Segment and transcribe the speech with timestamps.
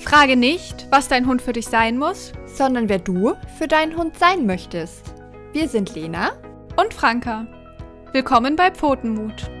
[0.00, 4.18] Frage nicht, was dein Hund für dich sein muss, sondern wer du für deinen Hund
[4.18, 5.14] sein möchtest.
[5.52, 6.32] Wir sind Lena
[6.76, 7.46] und Franka.
[8.12, 9.59] Willkommen bei Pfotenmut.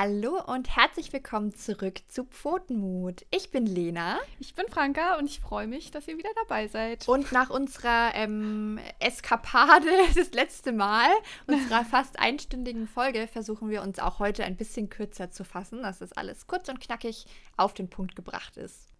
[0.00, 3.26] Hallo und herzlich willkommen zurück zu Pfotenmut.
[3.32, 4.20] Ich bin Lena.
[4.38, 7.08] Ich bin Franka und ich freue mich, dass ihr wieder dabei seid.
[7.08, 11.08] Und nach unserer ähm, Eskapade das letzte Mal,
[11.48, 15.98] unserer fast einstündigen Folge, versuchen wir uns auch heute ein bisschen kürzer zu fassen, dass
[15.98, 18.97] das alles kurz und knackig auf den Punkt gebracht ist.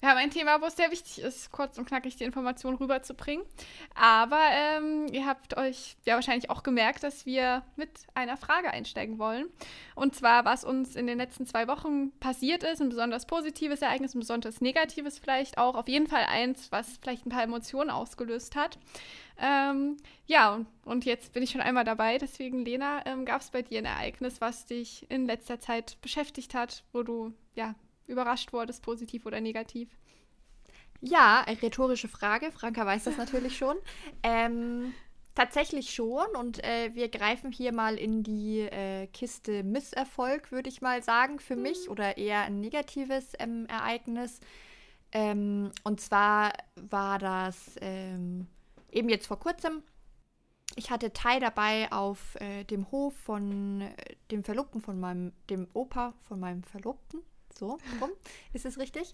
[0.00, 3.44] Wir haben ein Thema, wo es sehr wichtig ist, kurz und knackig die Informationen rüberzubringen.
[3.94, 9.18] Aber ähm, ihr habt euch ja wahrscheinlich auch gemerkt, dass wir mit einer Frage einsteigen
[9.18, 9.46] wollen.
[9.94, 14.14] Und zwar, was uns in den letzten zwei Wochen passiert ist, ein besonders positives Ereignis,
[14.14, 15.74] ein besonders negatives vielleicht auch.
[15.74, 18.78] Auf jeden Fall eins, was vielleicht ein paar Emotionen ausgelöst hat.
[19.38, 19.96] Ähm,
[20.26, 22.18] ja, und jetzt bin ich schon einmal dabei.
[22.18, 26.54] Deswegen, Lena, ähm, gab es bei dir ein Ereignis, was dich in letzter Zeit beschäftigt
[26.54, 27.74] hat, wo du ja
[28.08, 29.88] überrascht wurdest, positiv oder negativ?
[31.00, 32.50] Ja, rhetorische Frage.
[32.52, 33.76] Franka weiß das natürlich schon.
[34.22, 34.94] Ähm,
[35.34, 36.26] tatsächlich schon.
[36.38, 41.38] Und äh, wir greifen hier mal in die äh, Kiste Misserfolg, würde ich mal sagen,
[41.38, 41.62] für mhm.
[41.62, 41.88] mich.
[41.88, 44.40] Oder eher ein negatives ähm, Ereignis.
[45.12, 48.46] Ähm, und zwar war das ähm,
[48.90, 49.82] eben jetzt vor kurzem.
[50.74, 53.94] Ich hatte Tai dabei auf äh, dem Hof von äh,
[54.30, 57.22] dem Verlobten von meinem, dem Opa von meinem Verlobten.
[57.56, 58.10] So rum
[58.52, 59.12] ist es richtig.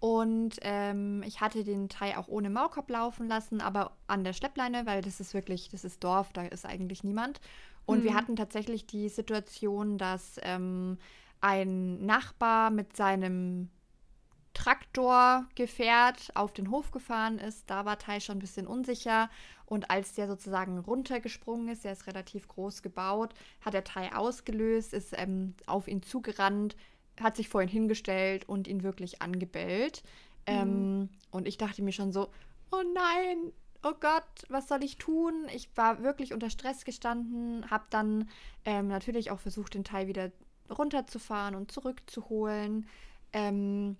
[0.00, 4.84] Und ähm, ich hatte den Thai auch ohne Maulkorb laufen lassen, aber an der Schleppleine,
[4.86, 7.40] weil das ist wirklich, das ist Dorf, da ist eigentlich niemand.
[7.86, 8.04] Und mhm.
[8.04, 10.98] wir hatten tatsächlich die Situation, dass ähm,
[11.40, 13.70] ein Nachbar mit seinem
[14.54, 17.68] Traktorgefährt auf den Hof gefahren ist.
[17.68, 19.28] Da war Tai schon ein bisschen unsicher.
[19.66, 24.92] Und als der sozusagen runtergesprungen ist, der ist relativ groß gebaut, hat der Tai ausgelöst,
[24.92, 26.76] ist ähm, auf ihn zugerannt,
[27.20, 30.02] hat sich vorhin hingestellt und ihn wirklich angebellt.
[30.48, 30.54] Mhm.
[30.54, 32.28] Ähm, und ich dachte mir schon so,
[32.70, 33.52] oh nein,
[33.82, 35.46] oh Gott, was soll ich tun?
[35.54, 38.28] Ich war wirklich unter Stress gestanden, habe dann
[38.64, 40.32] ähm, natürlich auch versucht, den Teil wieder
[40.70, 42.86] runterzufahren und zurückzuholen.
[43.32, 43.96] Ähm,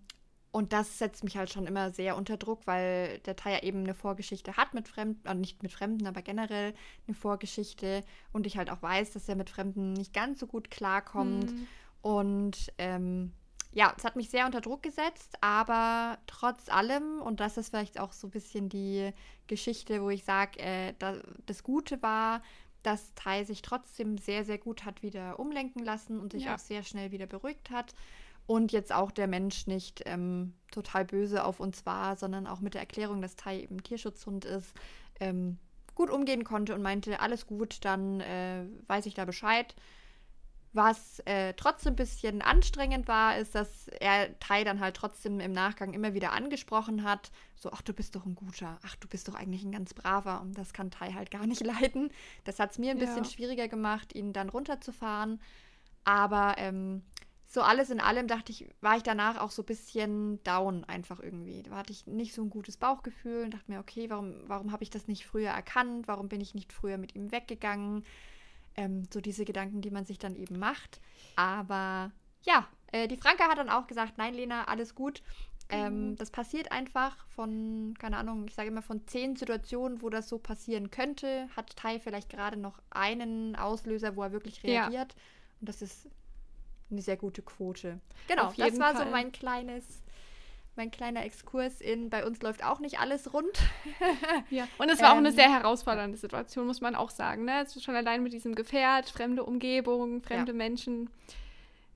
[0.55, 3.81] und das setzt mich halt schon immer sehr unter Druck, weil der Teil ja eben
[3.81, 6.75] eine Vorgeschichte hat mit Fremden, äh, nicht mit Fremden, aber generell
[7.09, 8.05] eine Vorgeschichte.
[8.33, 11.53] Und ich halt auch weiß, dass er mit Fremden nicht ganz so gut klarkommt.
[11.53, 11.67] Mhm.
[12.05, 13.33] Und ähm,
[13.73, 17.99] ja, es hat mich sehr unter Druck gesetzt, aber trotz allem, und das ist vielleicht
[17.99, 19.11] auch so ein bisschen die
[19.47, 21.17] Geschichte, wo ich sage, äh, da,
[21.47, 22.43] das Gute war,
[22.83, 26.55] dass Tai sich trotzdem sehr, sehr gut hat wieder umlenken lassen und sich ja.
[26.55, 27.95] auch sehr schnell wieder beruhigt hat.
[28.47, 32.75] Und jetzt auch der Mensch nicht ähm, total böse auf uns war, sondern auch mit
[32.75, 34.75] der Erklärung, dass Tai eben Tierschutzhund ist,
[35.21, 35.57] ähm,
[35.95, 39.75] gut umgehen konnte und meinte, alles gut, dann äh, weiß ich da Bescheid.
[40.75, 45.53] Was äh, trotzdem ein bisschen anstrengend war, ist, dass er Tai dann halt trotzdem im
[45.53, 47.31] Nachgang immer wieder angesprochen hat.
[47.55, 50.41] So, ach, du bist doch ein guter, ach, du bist doch eigentlich ein ganz braver.
[50.41, 52.11] Und das kann Tai halt gar nicht leiden.
[52.43, 53.31] Das hat es mir ein bisschen ja.
[53.31, 55.41] schwieriger gemacht, ihn dann runterzufahren.
[56.03, 57.03] Aber ähm,
[57.47, 61.21] so alles in allem dachte ich, war ich danach auch so ein bisschen down einfach
[61.21, 61.63] irgendwie.
[61.63, 64.83] Da hatte ich nicht so ein gutes Bauchgefühl und dachte mir, okay, warum, warum habe
[64.83, 66.09] ich das nicht früher erkannt?
[66.09, 68.05] Warum bin ich nicht früher mit ihm weggegangen?
[68.77, 71.01] Ähm, so diese Gedanken, die man sich dann eben macht.
[71.37, 72.11] Aber
[72.43, 75.23] ja, äh, die Franke hat dann auch gesagt, nein, Lena, alles gut.
[75.71, 76.17] Ähm, mhm.
[76.17, 80.39] Das passiert einfach von, keine Ahnung, ich sage immer von zehn Situationen, wo das so
[80.39, 85.13] passieren könnte, hat Tai vielleicht gerade noch einen Auslöser, wo er wirklich reagiert.
[85.13, 85.21] Ja.
[85.61, 86.07] Und das ist
[86.91, 88.01] eine sehr gute Quote.
[88.29, 89.07] Genau, das war Fall.
[89.07, 90.04] so mein kleines
[90.77, 93.59] mein kleiner Exkurs in, bei uns läuft auch nicht alles rund.
[94.51, 97.45] ja, und es war ähm, auch eine ähm, sehr herausfordernde Situation, muss man auch sagen.
[97.45, 97.55] Ne?
[97.55, 100.57] Also schon allein mit diesem Gefährt, fremde Umgebung, fremde ja.
[100.57, 101.11] Menschen.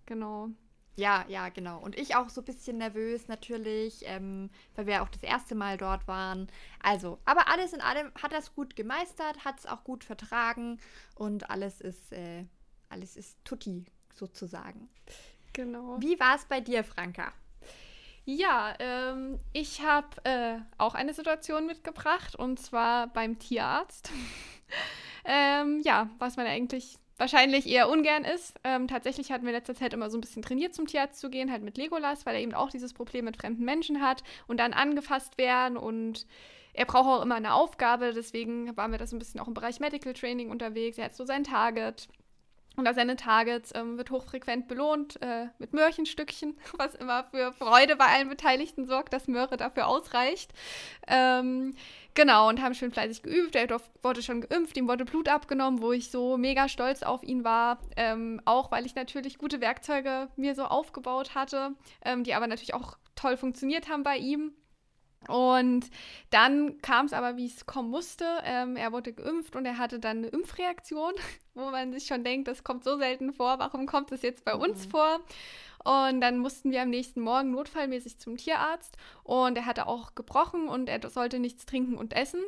[0.07, 0.51] Genau.
[0.99, 1.79] Ja, ja, genau.
[1.79, 5.77] Und ich auch so ein bisschen nervös natürlich, ähm, weil wir auch das erste Mal
[5.79, 6.49] dort waren.
[6.83, 10.81] Also, aber alles in allem hat das gut gemeistert, hat es auch gut vertragen
[11.15, 12.47] und alles ist, äh,
[12.89, 14.89] alles ist tutti sozusagen.
[15.53, 15.99] Genau.
[16.01, 17.33] Wie war es bei dir, Franka?
[18.31, 24.11] Ja, ähm, ich habe äh, auch eine Situation mitgebracht und zwar beim Tierarzt.
[25.25, 28.61] ähm, ja, was man eigentlich wahrscheinlich eher ungern ist.
[28.65, 31.31] Ähm, tatsächlich hatten wir in letzter Zeit immer so ein bisschen trainiert, zum Tierarzt zu
[31.31, 34.61] gehen, halt mit Legolas, weil er eben auch dieses Problem mit fremden Menschen hat und
[34.61, 36.27] dann angefasst werden und
[36.75, 39.55] er braucht auch immer eine Aufgabe, deswegen waren wir da so ein bisschen auch im
[39.55, 40.99] Bereich Medical Training unterwegs.
[40.99, 42.09] Er hat so sein Target
[42.79, 47.97] Und da seine Targets ähm, wird hochfrequent belohnt äh, mit Möhrchenstückchen, was immer für Freude
[47.97, 50.53] bei allen Beteiligten sorgt, dass Möhre dafür ausreicht.
[51.09, 51.75] Ähm,
[52.15, 53.57] genau, und haben schön fleißig geübt.
[53.57, 53.69] Er
[54.01, 57.81] wurde schon geimpft, ihm wurde Blut abgenommen, wo ich so mega stolz auf ihn war.
[57.97, 61.73] Ähm, auch weil ich natürlich gute Werkzeuge mir so aufgebaut hatte,
[62.05, 64.53] ähm, die aber natürlich auch toll funktioniert haben bei ihm.
[65.27, 65.91] Und
[66.31, 68.25] dann kam es aber, wie es kommen musste.
[68.45, 71.13] Ähm, er wurde geimpft und er hatte dann eine Impfreaktion,
[71.55, 73.59] wo man sich schon denkt, das kommt so selten vor.
[73.59, 74.91] Warum kommt das jetzt bei uns mhm.
[74.91, 75.21] vor?
[75.85, 78.97] Und dann mussten wir am nächsten Morgen notfallmäßig zum Tierarzt.
[79.23, 82.41] Und er hatte auch gebrochen und er sollte nichts trinken und essen.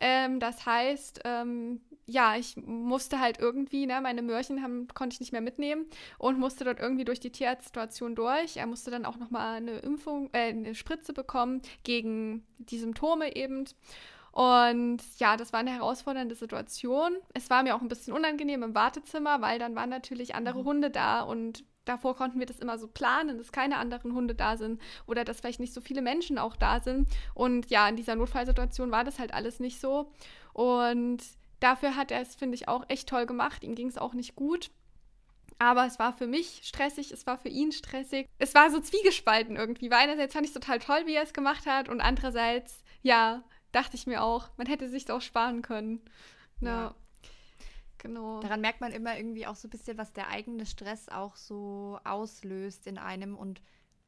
[0.00, 5.20] Ähm, das heißt, ähm, ja, ich musste halt irgendwie, ne, meine Möhrchen haben, konnte ich
[5.20, 5.86] nicht mehr mitnehmen
[6.18, 8.56] und musste dort irgendwie durch die Tierarztsituation durch.
[8.56, 13.66] Er musste dann auch nochmal eine Impfung, äh, eine Spritze bekommen gegen die Symptome eben.
[14.32, 17.16] Und ja, das war eine herausfordernde Situation.
[17.34, 20.64] Es war mir auch ein bisschen unangenehm im Wartezimmer, weil dann waren natürlich andere mhm.
[20.64, 24.56] Hunde da und davor konnten wir das immer so planen, dass keine anderen Hunde da
[24.56, 27.08] sind oder dass vielleicht nicht so viele Menschen auch da sind.
[27.34, 30.12] Und ja, in dieser Notfallsituation war das halt alles nicht so.
[30.52, 31.18] Und
[31.60, 33.64] dafür hat er es, finde ich, auch echt toll gemacht.
[33.64, 34.70] Ihm ging es auch nicht gut.
[35.58, 38.26] Aber es war für mich stressig, es war für ihn stressig.
[38.38, 41.34] Es war so zwiegespalten irgendwie, weil einerseits fand ich es total toll, wie er es
[41.34, 46.00] gemacht hat und andererseits, ja, dachte ich mir auch, man hätte sich auch sparen können.
[46.60, 46.68] Ja.
[46.68, 46.94] ja.
[48.02, 48.40] Genau.
[48.40, 52.00] Daran merkt man immer irgendwie auch so ein bisschen, was der eigene Stress auch so
[52.04, 53.60] auslöst in einem und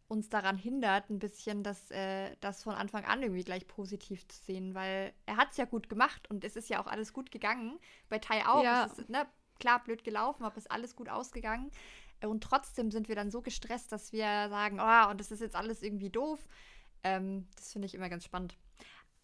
[0.09, 4.43] uns daran hindert, ein bisschen das, äh, das von Anfang an irgendwie gleich positiv zu
[4.45, 7.31] sehen, weil er hat es ja gut gemacht und es ist ja auch alles gut
[7.31, 7.79] gegangen.
[8.09, 8.63] Bei Tai auch.
[8.63, 8.87] Ja.
[8.87, 9.27] Es ist, ne,
[9.59, 11.71] klar, blöd gelaufen, aber es ist alles gut ausgegangen.
[12.23, 15.57] Und trotzdem sind wir dann so gestresst, dass wir sagen, oh, und das ist jetzt
[15.57, 16.47] alles irgendwie doof.
[17.05, 18.57] Ähm, das finde ich immer ganz spannend.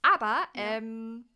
[0.02, 0.76] Aber ja.
[0.76, 1.26] ähm,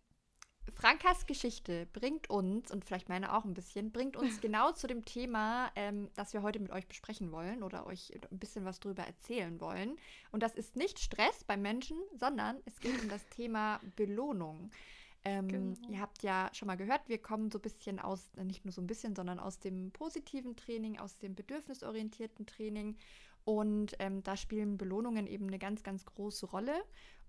[0.75, 5.05] Frankas Geschichte bringt uns, und vielleicht meine auch ein bisschen, bringt uns genau zu dem
[5.05, 9.03] Thema, ähm, das wir heute mit euch besprechen wollen oder euch ein bisschen was drüber
[9.03, 9.97] erzählen wollen.
[10.31, 14.71] Und das ist nicht Stress beim Menschen, sondern es geht um das Thema Belohnung.
[15.25, 15.77] Ähm, genau.
[15.89, 18.73] Ihr habt ja schon mal gehört, wir kommen so ein bisschen aus, äh, nicht nur
[18.73, 22.97] so ein bisschen, sondern aus dem positiven Training, aus dem bedürfnisorientierten Training.
[23.45, 26.75] Und ähm, da spielen Belohnungen eben eine ganz, ganz große Rolle.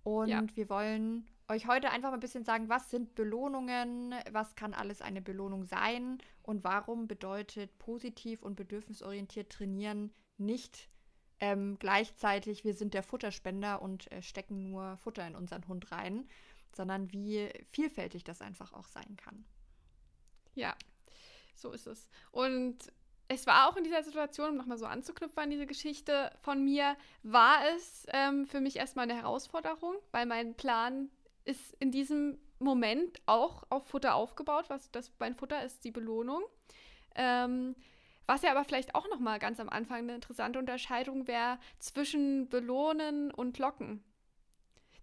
[0.03, 0.43] Und ja.
[0.55, 5.01] wir wollen euch heute einfach mal ein bisschen sagen, was sind Belohnungen, was kann alles
[5.01, 10.89] eine Belohnung sein und warum bedeutet positiv und bedürfnisorientiert trainieren nicht
[11.39, 16.29] ähm, gleichzeitig, wir sind der Futterspender und äh, stecken nur Futter in unseren Hund rein,
[16.73, 19.43] sondern wie vielfältig das einfach auch sein kann.
[20.55, 20.75] Ja,
[21.53, 22.09] so ist es.
[22.31, 22.77] Und
[23.27, 26.95] es war auch in dieser Situation, um nochmal so anzuknüpfen an diese Geschichte von mir,
[27.23, 31.09] war es ähm, für mich erstmal eine Herausforderung, weil mein Plan
[31.45, 36.43] ist in diesem Moment auch auf Futter aufgebaut, was das mein Futter ist die Belohnung.
[37.15, 37.75] Ähm,
[38.25, 43.31] was ja aber vielleicht auch nochmal ganz am Anfang eine interessante Unterscheidung wäre zwischen Belohnen
[43.31, 44.03] und Locken.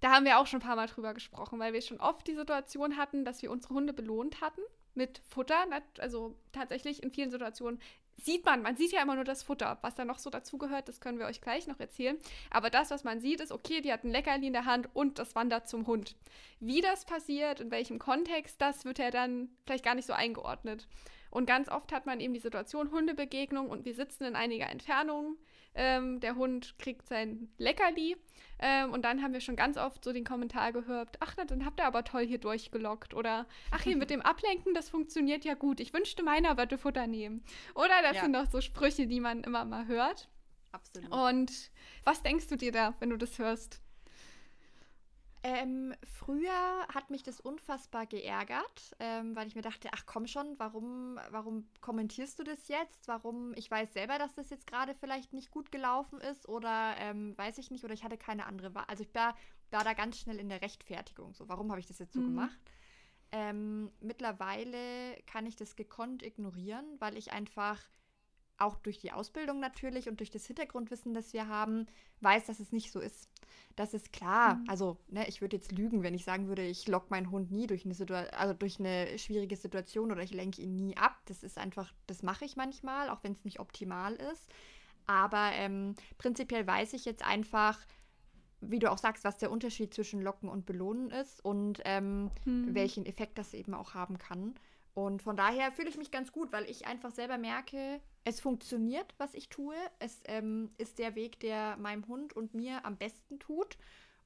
[0.01, 2.35] Da haben wir auch schon ein paar Mal drüber gesprochen, weil wir schon oft die
[2.35, 4.63] Situation hatten, dass wir unsere Hunde belohnt hatten
[4.95, 5.67] mit Futter.
[5.99, 7.79] Also tatsächlich in vielen Situationen
[8.17, 9.79] sieht man, man sieht ja immer nur das Futter.
[9.83, 12.19] Was da noch so dazugehört, das können wir euch gleich noch erzählen.
[12.51, 15.19] Aber das, was man sieht, ist, okay, die hat ein Leckerli in der Hand und
[15.19, 16.17] das wandert zum Hund.
[16.61, 20.87] Wie das passiert, in welchem Kontext, das wird ja dann vielleicht gar nicht so eingeordnet.
[21.31, 25.37] Und ganz oft hat man eben die Situation Hundebegegnung und wir sitzen in einiger Entfernung
[25.81, 28.15] ähm, der Hund kriegt sein Leckerli.
[28.59, 31.65] Ähm, und dann haben wir schon ganz oft so den Kommentar gehört, ach, na, dann
[31.65, 33.15] habt ihr aber toll hier durchgelockt.
[33.15, 35.81] Oder, ach, hier mit dem Ablenken, das funktioniert ja gut.
[35.81, 37.43] Ich wünschte, meiner würde Futter nehmen.
[37.75, 38.23] Oder das ja.
[38.23, 40.29] sind doch so Sprüche, die man immer mal hört.
[40.73, 41.11] Absolut.
[41.11, 41.71] Und
[42.05, 43.81] was denkst du dir da, wenn du das hörst?
[45.43, 50.59] Ähm, früher hat mich das unfassbar geärgert, ähm, weil ich mir dachte, ach komm schon,
[50.59, 53.09] warum, warum kommentierst du das jetzt?
[53.09, 57.37] Warum, ich weiß selber, dass das jetzt gerade vielleicht nicht gut gelaufen ist oder ähm,
[57.39, 58.85] weiß ich nicht, oder ich hatte keine andere Wahl.
[58.87, 59.35] Also ich war,
[59.71, 61.33] war da ganz schnell in der Rechtfertigung.
[61.33, 62.27] So, warum habe ich das jetzt so mhm.
[62.27, 62.61] gemacht?
[63.33, 67.81] Ähm, mittlerweile kann ich das gekonnt ignorieren, weil ich einfach
[68.61, 71.87] auch durch die Ausbildung natürlich und durch das Hintergrundwissen, das wir haben,
[72.21, 73.29] weiß, dass es nicht so ist.
[73.77, 74.57] Das ist klar.
[74.57, 74.65] Mhm.
[74.69, 77.67] Also, ne, ich würde jetzt lügen, wenn ich sagen würde, ich lock meinen Hund nie
[77.67, 81.19] durch eine, Situa also durch eine schwierige Situation oder ich lenke ihn nie ab.
[81.27, 84.51] Das ist einfach, das mache ich manchmal, auch wenn es nicht optimal ist.
[85.07, 87.79] Aber ähm, prinzipiell weiß ich jetzt einfach,
[88.61, 92.75] wie du auch sagst, was der Unterschied zwischen Locken und Belohnen ist und ähm, mhm.
[92.75, 94.55] welchen Effekt das eben auch haben kann.
[94.95, 99.15] Und von daher fühle ich mich ganz gut, weil ich einfach selber merke, es funktioniert,
[99.19, 99.75] was ich tue.
[99.99, 103.79] Es ähm, ist der Weg, der meinem Hund und mir am besten tut.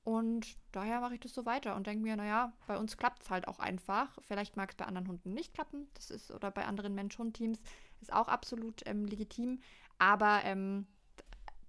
[0.05, 3.31] Und daher mache ich das so weiter und denke mir, naja, bei uns klappt es
[3.31, 4.19] halt auch einfach.
[4.23, 7.59] Vielleicht mag es bei anderen Hunden nicht klappen, das ist, oder bei anderen Mensch-Hund-Teams.
[8.03, 9.61] Ist auch absolut ähm, legitim.
[9.99, 10.87] Aber ähm,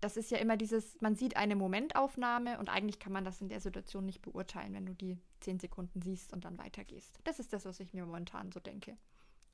[0.01, 3.47] das ist ja immer dieses, man sieht eine Momentaufnahme und eigentlich kann man das in
[3.47, 7.19] der Situation nicht beurteilen, wenn du die zehn Sekunden siehst und dann weitergehst.
[7.23, 8.97] Das ist das, was ich mir momentan so denke.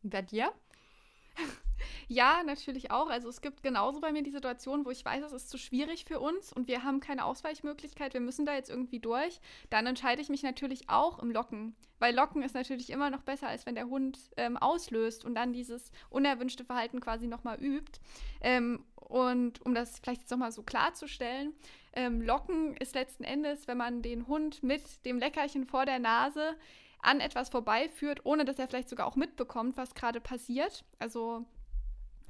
[0.02, 0.52] Und bei dir?
[2.08, 3.10] Ja, natürlich auch.
[3.10, 6.06] Also es gibt genauso bei mir die Situation, wo ich weiß, es ist zu schwierig
[6.06, 9.40] für uns und wir haben keine Ausweichmöglichkeit, wir müssen da jetzt irgendwie durch.
[9.70, 13.48] Dann entscheide ich mich natürlich auch im Locken, weil Locken ist natürlich immer noch besser,
[13.48, 18.00] als wenn der Hund ähm, auslöst und dann dieses unerwünschte Verhalten quasi nochmal übt.
[18.42, 21.54] Ähm, und um das vielleicht jetzt nochmal so klarzustellen,
[21.94, 26.56] ähm, Locken ist letzten Endes, wenn man den Hund mit dem Leckerchen vor der Nase
[27.02, 30.86] an etwas vorbeiführt, ohne dass er vielleicht sogar auch mitbekommt, was gerade passiert.
[31.00, 31.46] Also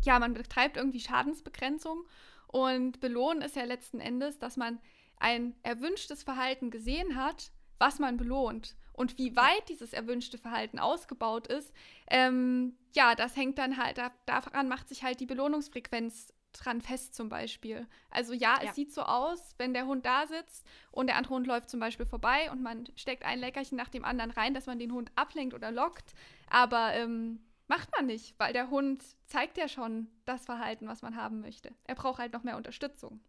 [0.04, 2.06] ja, man betreibt irgendwie Schadensbegrenzung
[2.48, 4.80] und belohnen ist ja letzten Endes, dass man
[5.20, 8.76] ein erwünschtes Verhalten gesehen hat, was man belohnt.
[8.94, 11.74] Und wie weit dieses erwünschte Verhalten ausgebaut ist,
[12.10, 17.16] ähm, ja, das hängt dann halt, da, daran macht sich halt die Belohnungsfrequenz dran fest
[17.16, 17.88] zum Beispiel.
[18.10, 21.34] Also ja, ja, es sieht so aus, wenn der Hund da sitzt und der andere
[21.36, 24.66] Hund läuft zum Beispiel vorbei und man steckt ein Leckerchen nach dem anderen rein, dass
[24.66, 26.14] man den Hund ablenkt oder lockt.
[26.50, 27.40] Aber ähm,
[27.72, 31.74] macht man nicht, weil der Hund zeigt ja schon das Verhalten, was man haben möchte.
[31.86, 33.22] Er braucht halt noch mehr Unterstützung.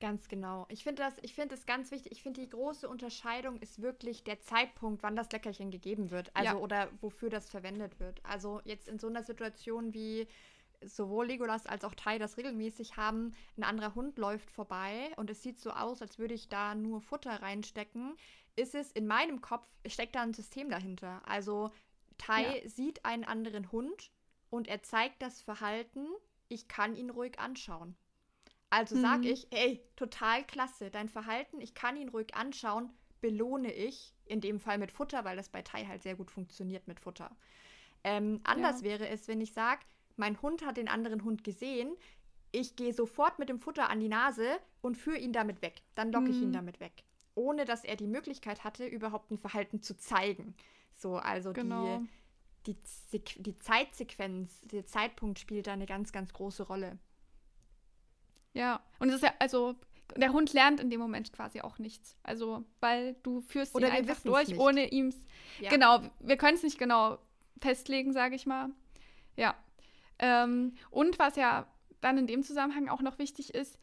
[0.00, 0.64] Ganz genau.
[0.70, 2.10] Ich finde das, ich finde es ganz wichtig.
[2.10, 6.34] Ich finde die große Unterscheidung ist wirklich der Zeitpunkt, wann das Leckerchen gegeben wird.
[6.34, 6.56] Also ja.
[6.56, 8.24] oder wofür das verwendet wird.
[8.24, 10.26] Also jetzt in so einer Situation wie
[10.82, 15.42] sowohl Legolas als auch Tai das regelmäßig haben, ein anderer Hund läuft vorbei und es
[15.42, 18.16] sieht so aus, als würde ich da nur Futter reinstecken,
[18.56, 21.20] ist es in meinem Kopf, steckt da ein System dahinter.
[21.26, 21.70] Also
[22.22, 22.68] Tai ja.
[22.68, 24.12] sieht einen anderen Hund
[24.50, 26.06] und er zeigt das Verhalten,
[26.48, 27.96] ich kann ihn ruhig anschauen.
[28.70, 29.02] Also mhm.
[29.02, 34.40] sage ich, ey, total klasse, dein Verhalten, ich kann ihn ruhig anschauen, belohne ich, in
[34.40, 37.34] dem Fall mit Futter, weil das bei Tai halt sehr gut funktioniert mit Futter.
[38.04, 38.86] Ähm, anders ja.
[38.86, 39.82] wäre es, wenn ich sage,
[40.16, 41.96] mein Hund hat den anderen Hund gesehen,
[42.52, 45.82] ich gehe sofort mit dem Futter an die Nase und führe ihn damit weg.
[45.94, 46.54] Dann locke ich ihn mhm.
[46.54, 47.04] damit weg.
[47.34, 50.54] Ohne dass er die Möglichkeit hatte, überhaupt ein Verhalten zu zeigen.
[50.96, 52.02] So, also genau.
[52.66, 52.76] die,
[53.12, 56.98] die, die Zeitsequenz, der Zeitpunkt spielt da eine ganz, ganz große Rolle.
[58.54, 59.74] Ja, und es ist ja, also
[60.16, 62.16] der Hund lernt in dem Moment quasi auch nichts.
[62.22, 64.60] Also, weil du führst Oder ihn einfach durch, nicht.
[64.60, 65.14] ohne ihm.
[65.60, 65.70] Ja.
[65.70, 67.18] Genau, wir können es nicht genau
[67.60, 68.70] festlegen, sage ich mal.
[69.36, 69.56] Ja,
[70.18, 71.66] ähm, und was ja
[72.00, 73.78] dann in dem Zusammenhang auch noch wichtig ist,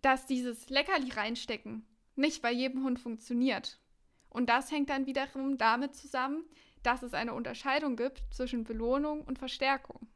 [0.00, 3.78] dass dieses Leckerli reinstecken nicht bei jedem Hund funktioniert.
[4.38, 6.44] Und das hängt dann wiederum damit zusammen,
[6.84, 10.06] dass es eine Unterscheidung gibt zwischen Belohnung und Verstärkung.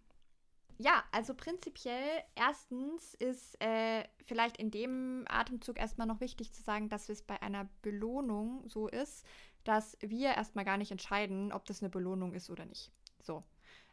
[0.79, 6.89] Ja, also prinzipiell erstens ist äh, vielleicht in dem Atemzug erstmal noch wichtig zu sagen,
[6.89, 9.27] dass es bei einer Belohnung so ist,
[9.65, 12.93] dass wir erstmal gar nicht entscheiden, ob das eine Belohnung ist oder nicht.
[13.21, 13.43] So.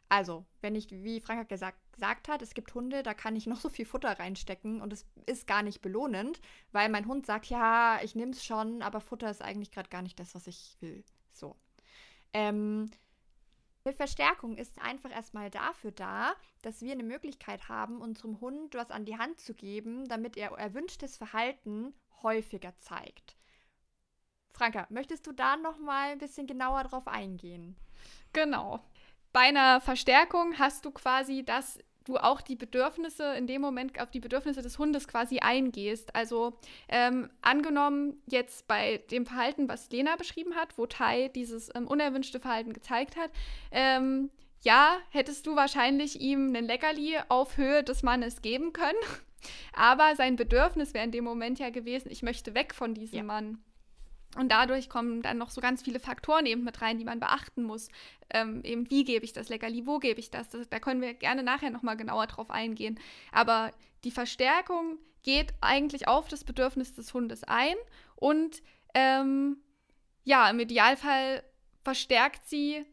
[0.09, 3.59] Also, wenn ich, wie Frank gesagt, gesagt hat, es gibt Hunde, da kann ich noch
[3.61, 7.99] so viel Futter reinstecken und es ist gar nicht belohnend, weil mein Hund sagt, ja,
[8.03, 11.03] ich nehme es schon, aber Futter ist eigentlich gerade gar nicht das, was ich will.
[11.31, 11.55] So.
[12.33, 12.89] Ähm,
[13.85, 18.91] eine Verstärkung ist einfach erstmal dafür da, dass wir eine Möglichkeit haben, unserem Hund was
[18.91, 23.37] an die Hand zu geben, damit er erwünschtes Verhalten häufiger zeigt.
[24.51, 27.77] Franka, möchtest du da noch mal ein bisschen genauer drauf eingehen?
[28.33, 28.83] Genau
[29.31, 34.09] bei einer Verstärkung hast du quasi, dass du auch die Bedürfnisse in dem Moment auf
[34.11, 36.15] die Bedürfnisse des Hundes quasi eingehst.
[36.15, 36.53] Also
[36.87, 42.39] ähm, angenommen jetzt bei dem Verhalten, was Lena beschrieben hat, wo Tai dieses ähm, unerwünschte
[42.39, 43.31] Verhalten gezeigt hat,
[43.71, 44.29] ähm,
[44.61, 48.97] ja, hättest du wahrscheinlich ihm einen Leckerli auf Höhe des Mannes geben können.
[49.73, 53.23] Aber sein Bedürfnis wäre in dem Moment ja gewesen, ich möchte weg von diesem ja.
[53.23, 53.63] Mann.
[54.37, 57.63] Und dadurch kommen dann noch so ganz viele Faktoren eben mit rein, die man beachten
[57.63, 57.89] muss.
[58.29, 60.49] Ähm, eben, wie gebe ich das Leckerli, wo gebe ich das?
[60.49, 62.99] das da können wir gerne nachher nochmal genauer drauf eingehen.
[63.31, 63.71] Aber
[64.03, 67.75] die Verstärkung geht eigentlich auf das Bedürfnis des Hundes ein
[68.15, 68.61] und
[68.93, 69.57] ähm,
[70.23, 71.43] ja, im Idealfall
[71.83, 72.85] verstärkt sie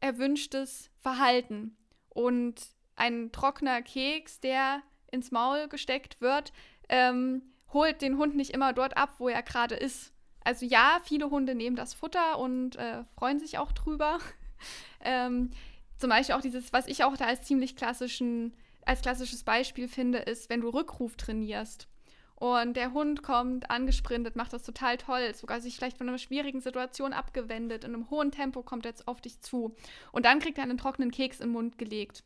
[0.00, 1.76] erwünschtes Verhalten.
[2.08, 2.60] Und
[2.94, 6.52] ein trockener Keks, der ins Maul gesteckt wird,
[6.88, 10.13] ähm, holt den Hund nicht immer dort ab, wo er gerade ist.
[10.44, 14.18] Also ja, viele Hunde nehmen das Futter und äh, freuen sich auch drüber.
[15.00, 15.50] ähm,
[15.96, 18.52] zum Beispiel auch dieses, was ich auch da als ziemlich klassischen,
[18.84, 21.88] als klassisches Beispiel finde, ist, wenn du Rückruf trainierst.
[22.36, 26.60] Und der Hund kommt angesprintet, macht das total toll, sogar sich vielleicht von einer schwierigen
[26.60, 29.74] Situation abgewendet, in einem hohen Tempo kommt er jetzt auf dich zu.
[30.12, 32.24] Und dann kriegt er einen trockenen Keks im Mund gelegt.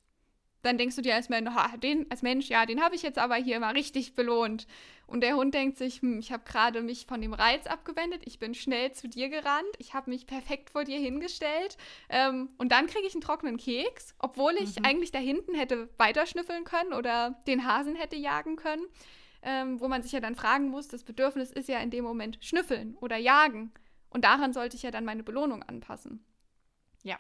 [0.63, 1.51] Dann denkst du dir als Mensch,
[1.83, 4.67] den, als Mensch, ja, den habe ich jetzt aber hier mal richtig belohnt.
[5.07, 8.39] Und der Hund denkt sich, hm, ich habe gerade mich von dem Reiz abgewendet, ich
[8.39, 11.79] bin schnell zu dir gerannt, ich habe mich perfekt vor dir hingestellt
[12.11, 14.85] ähm, und dann kriege ich einen trockenen Keks, obwohl ich mhm.
[14.85, 18.85] eigentlich da hinten hätte weiterschnüffeln können oder den Hasen hätte jagen können.
[19.41, 22.39] Ähm, wo man sich ja dann fragen muss, das Bedürfnis ist ja in dem Moment
[22.41, 23.73] schnüffeln oder jagen.
[24.11, 26.25] Und daran sollte ich ja dann meine Belohnung anpassen.
[27.05, 27.19] Ja,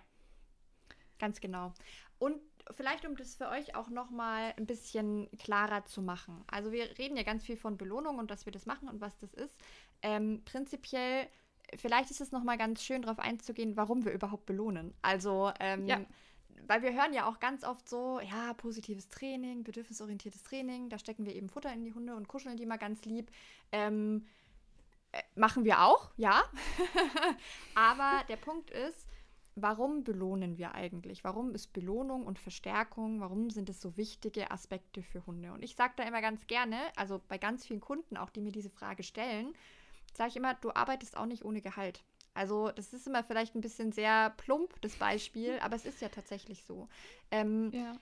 [1.20, 1.72] ganz genau.
[2.18, 2.40] Und
[2.76, 6.44] vielleicht um das für euch auch noch mal ein bisschen klarer zu machen.
[6.48, 9.16] Also wir reden ja ganz viel von Belohnung und dass wir das machen und was
[9.18, 9.58] das ist.
[10.02, 11.26] Ähm, prinzipiell,
[11.76, 14.94] vielleicht ist es noch mal ganz schön darauf einzugehen, warum wir überhaupt belohnen.
[15.02, 16.00] Also ähm, ja.
[16.66, 21.24] Weil wir hören ja auch ganz oft so, ja, positives Training, bedürfnisorientiertes Training, da stecken
[21.24, 23.30] wir eben Futter in die Hunde und kuscheln die mal ganz lieb.
[23.72, 24.26] Ähm,
[25.12, 26.42] äh, machen wir auch, ja.
[27.74, 29.07] Aber der Punkt ist,
[29.62, 31.24] warum belohnen wir eigentlich?
[31.24, 35.52] Warum ist Belohnung und Verstärkung, warum sind es so wichtige Aspekte für Hunde?
[35.52, 38.52] Und ich sage da immer ganz gerne, also bei ganz vielen Kunden auch, die mir
[38.52, 39.54] diese Frage stellen,
[40.14, 42.04] sage ich immer, du arbeitest auch nicht ohne Gehalt.
[42.34, 46.08] Also das ist immer vielleicht ein bisschen sehr plump, das Beispiel, aber es ist ja
[46.08, 46.88] tatsächlich so.
[47.30, 47.94] Ähm, ja.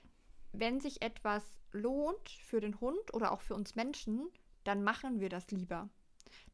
[0.53, 4.27] Wenn sich etwas lohnt für den Hund oder auch für uns Menschen,
[4.63, 5.89] dann machen wir das lieber.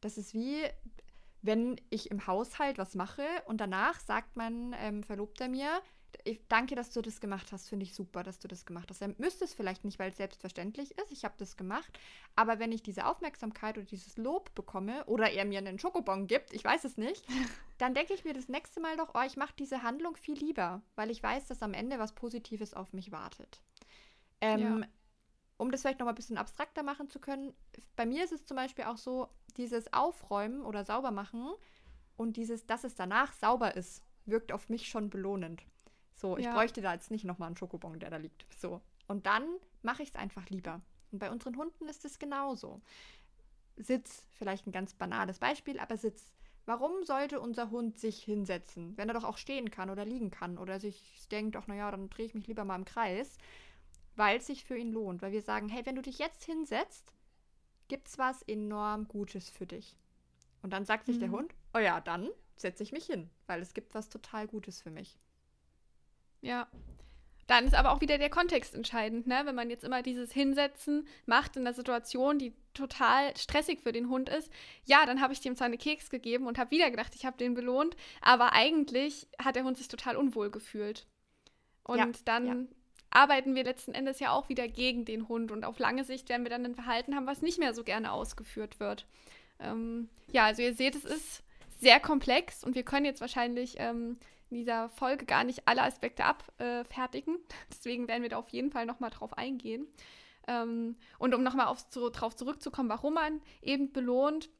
[0.00, 0.64] Das ist wie,
[1.44, 5.68] wenn ich im Haushalt was mache und danach sagt mein ähm, Verlobter mir,
[6.24, 9.02] ich, danke, dass du das gemacht hast, finde ich super, dass du das gemacht hast.
[9.02, 11.98] Er müsste es vielleicht nicht, weil es selbstverständlich ist, ich habe das gemacht,
[12.34, 16.54] aber wenn ich diese Aufmerksamkeit oder dieses Lob bekomme oder er mir einen Schokobon gibt,
[16.54, 17.26] ich weiß es nicht,
[17.78, 20.82] dann denke ich mir das nächste Mal doch, oh, ich mache diese Handlung viel lieber,
[20.94, 23.60] weil ich weiß, dass am Ende was Positives auf mich wartet.
[24.40, 24.88] Ähm, ja.
[25.56, 27.54] Um das vielleicht noch mal ein bisschen abstrakter machen zu können,
[27.96, 31.52] bei mir ist es zum Beispiel auch so, dieses Aufräumen oder Saubermachen
[32.16, 35.64] und dieses, dass es danach sauber ist, wirkt auf mich schon belohnend.
[36.16, 36.54] So, ich ja.
[36.54, 38.46] bräuchte da jetzt nicht nochmal einen Schokobon, der da liegt.
[38.58, 38.80] So.
[39.06, 39.44] Und dann
[39.82, 40.80] mache ich es einfach lieber.
[41.12, 42.80] Und bei unseren Hunden ist es genauso.
[43.76, 46.32] Sitz, vielleicht ein ganz banales Beispiel, aber Sitz.
[46.66, 50.56] Warum sollte unser Hund sich hinsetzen, wenn er doch auch stehen kann oder liegen kann
[50.56, 53.36] oder sich denkt, ach naja, dann drehe ich mich lieber mal im Kreis,
[54.16, 55.22] weil es sich für ihn lohnt.
[55.22, 57.12] Weil wir sagen, hey, wenn du dich jetzt hinsetzt,
[57.88, 59.96] gibt es was enorm Gutes für dich.
[60.62, 61.20] Und dann sagt sich mhm.
[61.20, 64.80] der Hund, oh ja, dann setze ich mich hin, weil es gibt was total Gutes
[64.80, 65.18] für mich.
[66.40, 66.68] Ja.
[67.46, 69.42] Dann ist aber auch wieder der Kontext entscheidend, ne?
[69.44, 74.08] Wenn man jetzt immer dieses Hinsetzen macht in einer Situation, die total stressig für den
[74.08, 74.50] Hund ist,
[74.86, 77.36] ja, dann habe ich dem zwar eine Keks gegeben und habe wieder gedacht, ich habe
[77.36, 81.06] den belohnt, aber eigentlich hat der Hund sich total unwohl gefühlt.
[81.82, 82.56] Und ja, dann ja.
[83.14, 86.44] Arbeiten wir letzten Endes ja auch wieder gegen den Hund und auf lange Sicht werden
[86.44, 89.06] wir dann ein Verhalten haben, was nicht mehr so gerne ausgeführt wird.
[89.60, 91.42] Ähm, ja, also ihr seht, es ist
[91.78, 94.18] sehr komplex und wir können jetzt wahrscheinlich ähm,
[94.50, 97.36] in dieser Folge gar nicht alle Aspekte abfertigen.
[97.36, 99.86] Äh, Deswegen werden wir da auf jeden Fall nochmal drauf eingehen.
[100.46, 104.50] Ähm, und um nochmal zu, drauf zurückzukommen, warum man eben belohnt,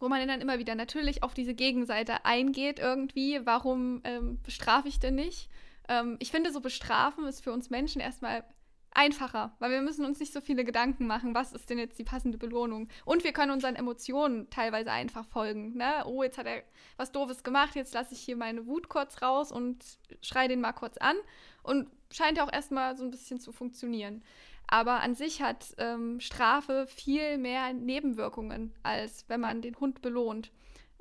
[0.00, 4.98] wo man dann immer wieder natürlich auf diese Gegenseite eingeht irgendwie, warum ähm, bestrafe ich
[4.98, 5.48] denn nicht?
[5.88, 8.44] Ähm, ich finde, so bestrafen ist für uns Menschen erstmal
[8.94, 12.04] einfacher, weil wir müssen uns nicht so viele Gedanken machen, was ist denn jetzt die
[12.04, 12.88] passende Belohnung.
[13.04, 15.76] Und wir können unseren Emotionen teilweise einfach folgen.
[15.76, 16.04] Ne?
[16.06, 16.62] Oh, jetzt hat er
[16.96, 19.84] was Doofes gemacht, jetzt lasse ich hier meine Wut kurz raus und
[20.22, 21.16] schreie den mal kurz an.
[21.64, 24.22] Und scheint ja auch erstmal so ein bisschen zu funktionieren.
[24.66, 30.50] Aber an sich hat ähm, Strafe viel mehr Nebenwirkungen, als wenn man den Hund belohnt.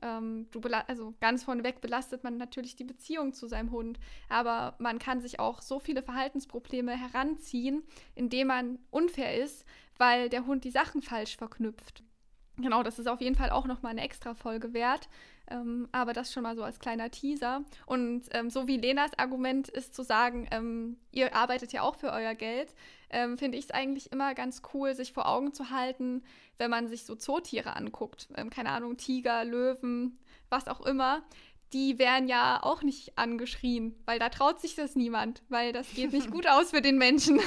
[0.03, 4.99] Ähm, du also ganz vorneweg belastet man natürlich die Beziehung zu seinem Hund, aber man
[4.99, 9.65] kann sich auch so viele Verhaltensprobleme heranziehen, indem man unfair ist,
[9.97, 12.03] weil der Hund die Sachen falsch verknüpft.
[12.57, 15.09] Genau, das ist auf jeden Fall auch nochmal eine extra Folge wert.
[15.49, 17.63] Ähm, aber das schon mal so als kleiner Teaser.
[17.85, 22.11] Und ähm, so wie Lenas Argument ist zu sagen, ähm, ihr arbeitet ja auch für
[22.11, 22.73] euer Geld,
[23.09, 26.23] ähm, finde ich es eigentlich immer ganz cool, sich vor Augen zu halten,
[26.57, 28.29] wenn man sich so Zootiere anguckt.
[28.35, 30.17] Ähm, keine Ahnung, Tiger, Löwen,
[30.49, 31.23] was auch immer.
[31.73, 36.13] Die werden ja auch nicht angeschrien, weil da traut sich das niemand, weil das geht
[36.13, 37.39] nicht gut aus für den Menschen.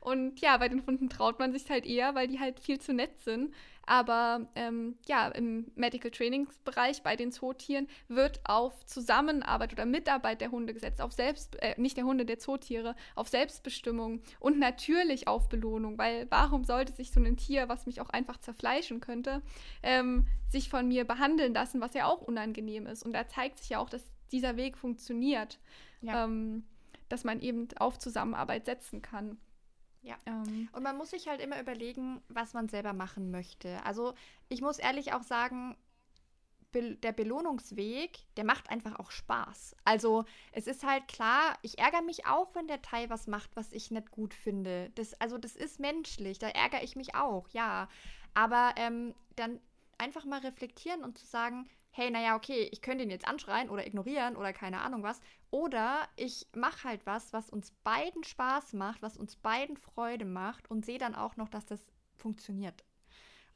[0.00, 2.92] Und ja, bei den Hunden traut man sich halt eher, weil die halt viel zu
[2.92, 3.54] nett sind.
[3.90, 10.52] Aber ähm, ja, im Medical Trainingsbereich bei den Zootieren wird auf Zusammenarbeit oder Mitarbeit der
[10.52, 15.48] Hunde gesetzt, auf Selbst, äh, nicht der Hunde, der Zootiere, auf Selbstbestimmung und natürlich auf
[15.48, 19.42] Belohnung, weil warum sollte sich so ein Tier, was mich auch einfach zerfleischen könnte,
[19.82, 23.02] ähm, sich von mir behandeln lassen, was ja auch unangenehm ist.
[23.02, 25.58] Und da zeigt sich ja auch, dass dieser Weg funktioniert,
[26.00, 26.26] ja.
[26.26, 26.62] ähm,
[27.08, 29.36] dass man eben auf Zusammenarbeit setzen kann.
[30.02, 30.16] Ja.
[30.26, 30.68] Ähm.
[30.72, 33.84] Und man muss sich halt immer überlegen, was man selber machen möchte.
[33.84, 34.14] Also
[34.48, 35.76] ich muss ehrlich auch sagen,
[36.72, 39.76] be der Belohnungsweg, der macht einfach auch Spaß.
[39.84, 43.72] Also es ist halt klar, ich ärgere mich auch, wenn der Teil was macht, was
[43.72, 44.90] ich nicht gut finde.
[44.94, 47.88] Das, also das ist menschlich, da ärgere ich mich auch, ja.
[48.34, 49.60] Aber ähm, dann
[49.98, 53.86] einfach mal reflektieren und zu sagen, hey, naja, okay, ich könnte ihn jetzt anschreien oder
[53.86, 55.20] ignorieren oder keine Ahnung was.
[55.50, 60.70] Oder ich mache halt was, was uns beiden Spaß macht, was uns beiden Freude macht
[60.70, 61.80] und sehe dann auch noch, dass das
[62.14, 62.84] funktioniert.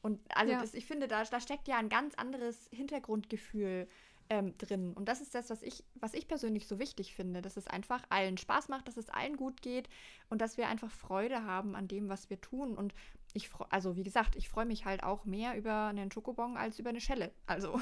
[0.03, 0.61] Und also ja.
[0.61, 3.89] das, ich finde, da, da steckt ja ein ganz anderes Hintergrundgefühl
[4.31, 4.93] ähm, drin.
[4.93, 8.03] Und das ist das, was ich, was ich persönlich so wichtig finde, dass es einfach
[8.09, 9.89] allen Spaß macht, dass es allen gut geht
[10.29, 12.75] und dass wir einfach Freude haben an dem, was wir tun.
[12.75, 12.95] Und
[13.35, 16.91] ich also wie gesagt, ich freue mich halt auch mehr über einen Schokobon als über
[16.91, 17.33] eine Schelle.
[17.47, 17.81] Also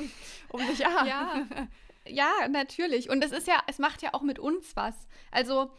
[0.48, 1.04] um mich ja.
[1.06, 1.46] ja.
[2.08, 3.10] Ja, natürlich.
[3.10, 4.94] Und es ist ja, es macht ja auch mit uns was.
[5.30, 5.70] Also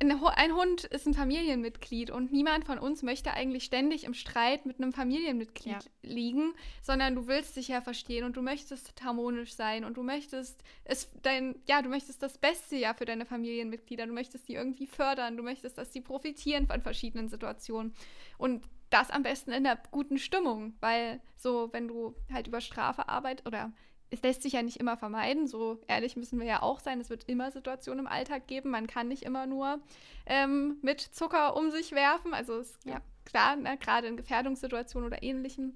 [0.00, 4.80] ein Hund ist ein Familienmitglied und niemand von uns möchte eigentlich ständig im Streit mit
[4.80, 5.90] einem Familienmitglied ja.
[6.02, 10.62] liegen, sondern du willst dich ja verstehen und du möchtest harmonisch sein und du möchtest
[10.84, 14.86] es dein ja, du möchtest das Beste ja für deine Familienmitglieder, du möchtest die irgendwie
[14.86, 17.94] fördern, du möchtest, dass sie profitieren von verschiedenen Situationen.
[18.38, 23.08] Und das am besten in der guten Stimmung, weil so wenn du halt über Strafe
[23.08, 23.72] arbeitest oder
[24.12, 27.00] es lässt sich ja nicht immer vermeiden, so ehrlich müssen wir ja auch sein.
[27.00, 28.68] Es wird immer Situationen im Alltag geben.
[28.68, 29.80] Man kann nicht immer nur
[30.26, 32.34] ähm, mit Zucker um sich werfen.
[32.34, 35.72] Also ist ja klar, ne, gerade in Gefährdungssituationen oder ähnlichem.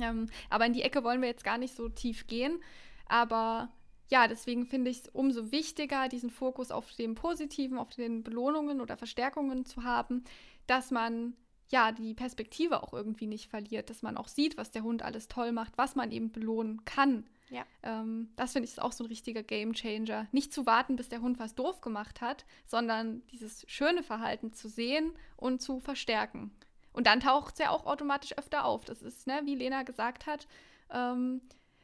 [0.00, 2.62] Ähm, aber in die Ecke wollen wir jetzt gar nicht so tief gehen.
[3.08, 3.68] Aber
[4.08, 8.80] ja, deswegen finde ich es umso wichtiger, diesen Fokus auf den Positiven, auf den Belohnungen
[8.80, 10.24] oder Verstärkungen zu haben,
[10.66, 11.34] dass man
[11.68, 15.28] ja die Perspektive auch irgendwie nicht verliert, dass man auch sieht, was der Hund alles
[15.28, 17.64] toll macht, was man eben belohnen kann ja.
[17.82, 20.26] Ähm, das finde ich auch so ein richtiger Game Changer.
[20.32, 24.68] Nicht zu warten, bis der Hund was doof gemacht hat, sondern dieses schöne Verhalten zu
[24.68, 26.50] sehen und zu verstärken.
[26.92, 28.84] Und dann taucht es ja auch automatisch öfter auf.
[28.84, 30.46] Das ist, ne, wie Lena gesagt hat.
[30.90, 31.42] Ähm,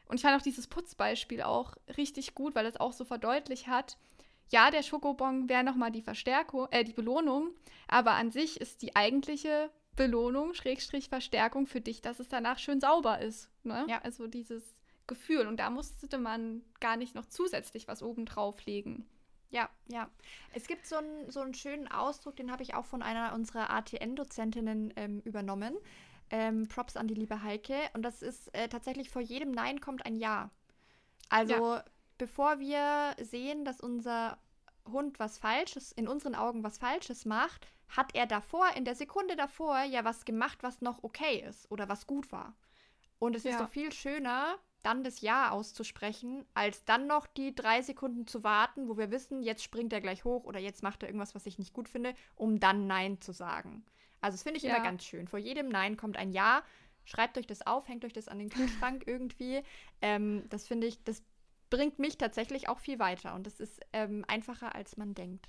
[0.08, 3.96] und ich fand auch dieses Putzbeispiel auch richtig gut, weil es auch so verdeutlicht hat,
[4.52, 7.50] ja, der Schokobon wäre nochmal die Verstärkung, äh, die Belohnung,
[7.88, 12.80] aber an sich ist die eigentliche Belohnung, Schrägstrich Verstärkung für dich, dass es danach schön
[12.80, 13.50] sauber ist.
[13.64, 13.86] Ne?
[13.88, 14.00] Ja.
[14.02, 15.46] Also dieses Gefühl.
[15.46, 19.06] Und da musste man gar nicht noch zusätzlich was obendrauf legen.
[19.50, 20.08] Ja, ja.
[20.54, 23.70] Es gibt so einen, so einen schönen Ausdruck, den habe ich auch von einer unserer
[23.70, 25.76] ATN-Dozentinnen ähm, übernommen.
[26.30, 27.76] Ähm, Props an die liebe Heike.
[27.92, 30.50] Und das ist äh, tatsächlich vor jedem Nein kommt ein Ja.
[31.28, 31.84] Also ja.
[32.18, 34.38] bevor wir sehen, dass unser
[34.90, 39.36] Hund was Falsches, in unseren Augen was Falsches macht, hat er davor, in der Sekunde
[39.36, 42.56] davor, ja was gemacht, was noch okay ist oder was gut war.
[43.18, 43.52] Und es ja.
[43.52, 48.44] ist doch viel schöner, dann das Ja auszusprechen, als dann noch die drei Sekunden zu
[48.44, 51.46] warten, wo wir wissen, jetzt springt er gleich hoch oder jetzt macht er irgendwas, was
[51.46, 53.84] ich nicht gut finde, um dann Nein zu sagen.
[54.20, 54.74] Also das finde ich ja.
[54.74, 55.28] immer ganz schön.
[55.28, 56.62] Vor jedem Nein kommt ein Ja.
[57.04, 59.62] Schreibt euch das auf, hängt euch das an den Kühlschrank irgendwie.
[60.00, 61.22] Ähm, das finde ich, das
[61.68, 65.48] bringt mich tatsächlich auch viel weiter und das ist ähm, einfacher, als man denkt.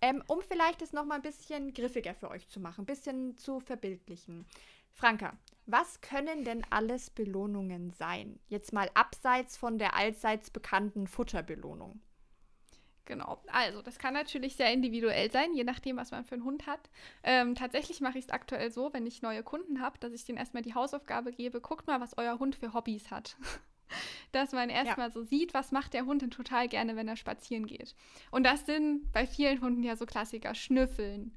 [0.00, 3.58] Ähm, um vielleicht das nochmal ein bisschen griffiger für euch zu machen, ein bisschen zu
[3.60, 4.46] verbildlichen.
[4.92, 5.36] Franka,
[5.68, 8.40] was können denn alles Belohnungen sein?
[8.48, 12.00] Jetzt mal abseits von der allseits bekannten Futterbelohnung.
[13.04, 16.66] Genau, also das kann natürlich sehr individuell sein, je nachdem, was man für einen Hund
[16.66, 16.90] hat.
[17.22, 20.36] Ähm, tatsächlich mache ich es aktuell so, wenn ich neue Kunden habe, dass ich denen
[20.36, 23.36] erstmal die Hausaufgabe gebe, guckt mal, was euer Hund für Hobbys hat.
[24.32, 25.12] dass man erstmal ja.
[25.12, 27.94] so sieht, was macht der Hund denn total gerne, wenn er spazieren geht.
[28.30, 31.36] Und das sind bei vielen Hunden ja so Klassiker, Schnüffeln,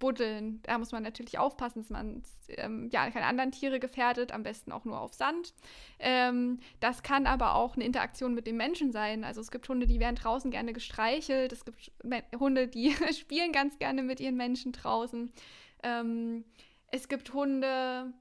[0.00, 0.60] Buddeln.
[0.64, 4.72] Da muss man natürlich aufpassen, dass man ähm, ja, keine anderen Tiere gefährdet, am besten
[4.72, 5.54] auch nur auf Sand.
[6.00, 9.22] Ähm, das kann aber auch eine Interaktion mit dem Menschen sein.
[9.22, 11.52] Also es gibt Hunde, die werden draußen gerne gestreichelt.
[11.52, 11.92] Es gibt
[12.40, 15.30] Hunde, die spielen ganz gerne mit ihren Menschen draußen.
[15.84, 16.44] Ähm,
[16.90, 18.12] es gibt Hunde,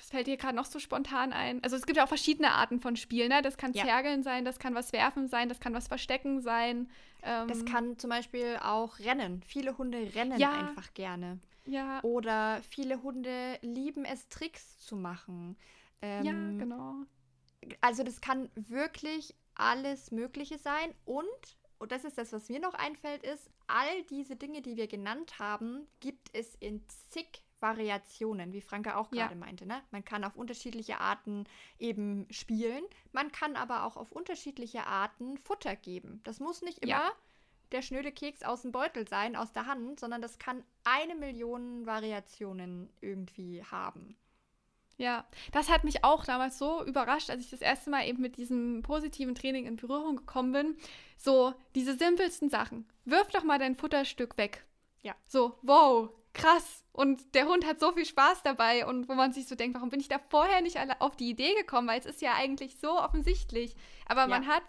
[0.00, 1.62] was fällt dir gerade noch so spontan ein?
[1.62, 3.28] Also es gibt ja auch verschiedene Arten von Spielen.
[3.28, 3.42] Ne?
[3.42, 3.84] Das kann ja.
[3.84, 6.88] Zergeln sein, das kann was werfen sein, das kann was verstecken sein.
[7.22, 9.42] Ähm, das kann zum Beispiel auch rennen.
[9.46, 10.52] Viele Hunde rennen ja.
[10.52, 11.38] einfach gerne.
[11.66, 12.02] Ja.
[12.02, 15.58] Oder viele Hunde lieben es, Tricks zu machen.
[16.00, 16.94] Ähm, ja, genau.
[17.82, 20.94] Also das kann wirklich alles Mögliche sein.
[21.04, 21.26] Und,
[21.78, 25.38] und das ist das, was mir noch einfällt, ist, all diese Dinge, die wir genannt
[25.38, 29.40] haben, gibt es in zig Variationen, wie Franke auch gerade ja.
[29.40, 29.66] meinte.
[29.66, 29.82] Ne?
[29.90, 31.44] Man kann auf unterschiedliche Arten
[31.78, 36.20] eben spielen, man kann aber auch auf unterschiedliche Arten Futter geben.
[36.24, 37.12] Das muss nicht immer ja.
[37.72, 41.86] der schnöde Keks aus dem Beutel sein, aus der Hand, sondern das kann eine Million
[41.86, 44.16] Variationen irgendwie haben.
[45.00, 48.36] Ja, das hat mich auch damals so überrascht, als ich das erste Mal eben mit
[48.36, 50.76] diesem positiven Training in Berührung gekommen bin.
[51.16, 52.86] So, diese simpelsten Sachen.
[53.06, 54.66] Wirf doch mal dein Futterstück weg.
[55.00, 55.14] Ja.
[55.26, 56.84] So, wow, krass.
[56.92, 59.90] Und der Hund hat so viel Spaß dabei und wo man sich so denkt, warum
[59.90, 62.98] bin ich da vorher nicht auf die Idee gekommen, weil es ist ja eigentlich so
[62.98, 63.74] offensichtlich.
[64.06, 64.26] Aber ja.
[64.26, 64.64] man hat,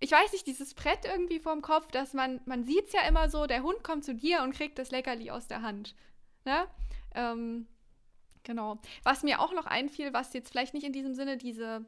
[0.00, 3.30] ich weiß nicht, dieses Brett irgendwie vorm Kopf, dass man, man sieht es ja immer
[3.30, 5.94] so, der Hund kommt zu dir und kriegt das Leckerli aus der Hand.
[6.44, 6.66] Ne?
[7.14, 7.66] Ähm,
[8.44, 8.78] genau.
[9.02, 11.86] Was mir auch noch einfiel, was jetzt vielleicht nicht in diesem Sinne diese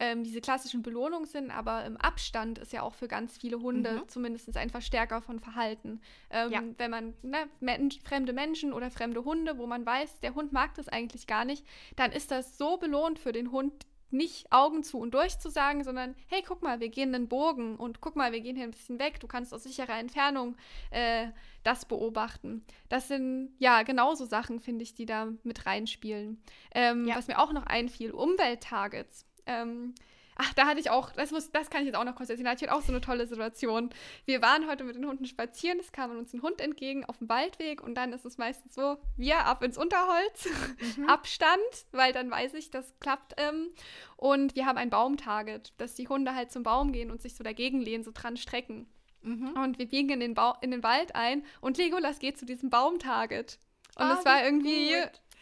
[0.00, 3.92] ähm, diese klassischen Belohnungen sind, aber im Abstand ist ja auch für ganz viele Hunde
[3.92, 4.08] mhm.
[4.08, 6.00] zumindest ein Verstärker von Verhalten.
[6.30, 6.62] Ähm, ja.
[6.78, 10.74] Wenn man ne, men fremde Menschen oder fremde Hunde, wo man weiß, der Hund mag
[10.74, 11.64] das eigentlich gar nicht,
[11.96, 15.84] dann ist das so belohnt für den Hund, nicht Augen zu und durch zu sagen,
[15.84, 18.70] sondern hey, guck mal, wir gehen einen Bogen und guck mal, wir gehen hier ein
[18.70, 19.18] bisschen weg.
[19.20, 20.56] Du kannst aus sicherer Entfernung
[20.90, 21.28] äh,
[21.64, 22.64] das beobachten.
[22.88, 26.40] Das sind ja genauso Sachen, finde ich, die da mit reinspielen.
[26.72, 27.16] Ähm, ja.
[27.16, 29.26] Was mir auch noch einfiel, Umwelttargets.
[29.46, 29.94] Ähm,
[30.36, 32.46] ach, da hatte ich auch, das, muss, das kann ich jetzt auch noch kurz erzählen,
[32.46, 33.90] da hatte ich auch so eine tolle Situation.
[34.24, 37.28] Wir waren heute mit den Hunden spazieren, es kam uns ein Hund entgegen auf dem
[37.28, 40.48] Waldweg und dann ist es meistens so, wir ab ins Unterholz,
[40.96, 41.04] mhm.
[41.08, 41.58] Abstand,
[41.92, 43.34] weil dann weiß ich, das klappt.
[43.36, 43.68] Ähm,
[44.16, 47.44] und wir haben ein Baumtarget, dass die Hunde halt zum Baum gehen und sich so
[47.44, 48.86] dagegen lehnen, so dran strecken.
[49.22, 49.54] Mhm.
[49.56, 53.58] Und wir biegen in den, in den Wald ein und Legolas geht zu diesem Baumtarget.
[53.96, 54.94] Und ah, das war irgendwie.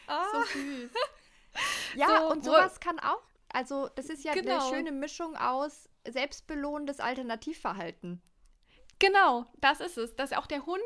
[0.06, 0.24] Ah.
[0.32, 0.90] So süß.
[1.96, 4.60] ja, so, und sowas kann auch also, das ist ja genau.
[4.60, 8.20] eine schöne Mischung aus selbstbelohnendes Alternativverhalten.
[8.98, 10.14] Genau, das ist es.
[10.14, 10.80] Dass auch der Hund,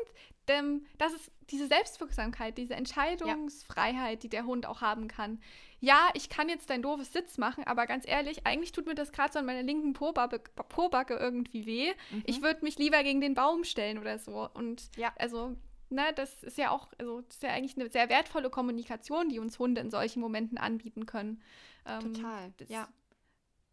[0.49, 4.19] dem, das ist diese Selbstwirksamkeit, diese Entscheidungsfreiheit, ja.
[4.19, 5.39] die der Hund auch haben kann.
[5.79, 9.11] Ja, ich kann jetzt dein doofes Sitz machen, aber ganz ehrlich, eigentlich tut mir das
[9.11, 11.93] gerade so an meiner linken Pobacke, Pobacke irgendwie weh.
[12.11, 12.23] Mhm.
[12.25, 14.49] Ich würde mich lieber gegen den Baum stellen oder so.
[14.51, 15.13] Und ja.
[15.17, 15.55] also,
[15.89, 19.39] ne, das ist ja auch, also das ist ja eigentlich eine sehr wertvolle Kommunikation, die
[19.39, 21.41] uns Hunde in solchen Momenten anbieten können.
[21.85, 22.87] Ähm, Total, ja.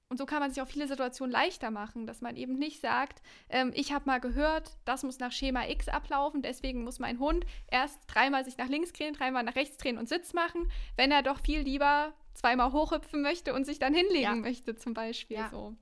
[0.09, 3.23] Und so kann man sich auch viele Situationen leichter machen, dass man eben nicht sagt,
[3.49, 7.45] ähm, ich habe mal gehört, das muss nach Schema X ablaufen, deswegen muss mein Hund
[7.69, 11.23] erst dreimal sich nach links drehen, dreimal nach rechts drehen und Sitz machen, wenn er
[11.23, 14.35] doch viel lieber zweimal hochhüpfen möchte und sich dann hinlegen ja.
[14.37, 15.39] möchte, zum Beispiel.
[15.39, 15.49] Ja.
[15.51, 15.75] So.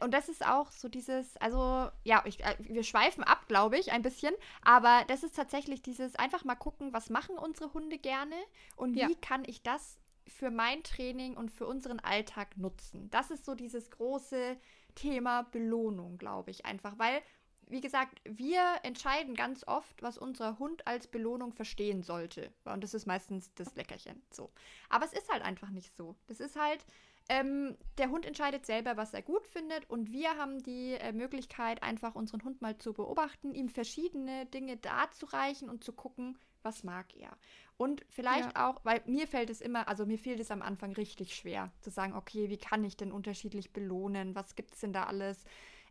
[0.00, 3.92] Und das ist auch so dieses, also ja, ich, äh, wir schweifen ab, glaube ich,
[3.92, 8.36] ein bisschen, aber das ist tatsächlich dieses einfach mal gucken, was machen unsere Hunde gerne
[8.76, 9.08] und wie ja.
[9.20, 13.10] kann ich das für mein Training und für unseren Alltag nutzen?
[13.10, 14.56] Das ist so dieses große
[14.94, 17.22] Thema Belohnung, glaube ich, einfach, weil
[17.70, 22.50] wie gesagt, wir entscheiden ganz oft, was unser Hund als Belohnung verstehen sollte.
[22.64, 24.22] Und das ist meistens das Leckerchen.
[24.30, 24.50] So.
[24.88, 26.16] Aber es ist halt einfach nicht so.
[26.28, 26.84] Das ist halt,
[27.28, 29.88] ähm, der Hund entscheidet selber, was er gut findet.
[29.90, 34.76] Und wir haben die äh, Möglichkeit, einfach unseren Hund mal zu beobachten, ihm verschiedene Dinge
[34.76, 37.36] darzureichen und zu gucken, was mag er.
[37.76, 38.68] Und vielleicht ja.
[38.68, 41.90] auch, weil mir fällt es immer, also mir fehlt es am Anfang richtig schwer, zu
[41.90, 44.34] sagen, okay, wie kann ich denn unterschiedlich belohnen?
[44.34, 45.44] Was gibt es denn da alles?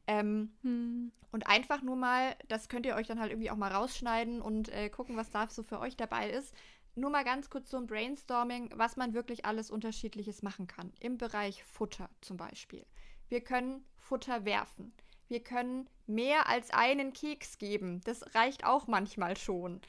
[0.07, 1.11] Ähm, hm.
[1.31, 4.69] Und einfach nur mal, das könnt ihr euch dann halt irgendwie auch mal rausschneiden und
[4.69, 6.53] äh, gucken, was da so für euch dabei ist.
[6.97, 10.91] Nur mal ganz kurz so ein Brainstorming, was man wirklich alles Unterschiedliches machen kann.
[10.99, 12.87] Im Bereich Futter zum Beispiel.
[13.29, 14.91] Wir können Futter werfen.
[15.27, 18.01] Wir können mehr als einen Keks geben.
[18.05, 19.79] Das reicht auch manchmal schon.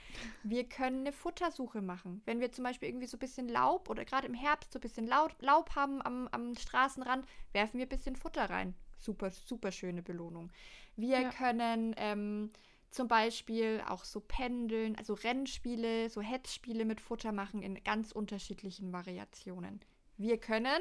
[0.43, 2.21] Wir können eine Futtersuche machen.
[2.27, 4.83] Wenn wir zum Beispiel irgendwie so ein bisschen Laub oder gerade im Herbst so ein
[4.83, 8.75] bisschen Laub, Laub haben am, am Straßenrand, werfen wir ein bisschen Futter rein.
[8.99, 10.51] Super, super schöne Belohnung.
[10.97, 11.31] Wir ja.
[11.31, 12.51] können ähm,
[12.91, 18.93] zum Beispiel auch so pendeln, also Rennspiele, so Hetzspiele mit Futter machen in ganz unterschiedlichen
[18.93, 19.81] Variationen.
[20.17, 20.81] Wir können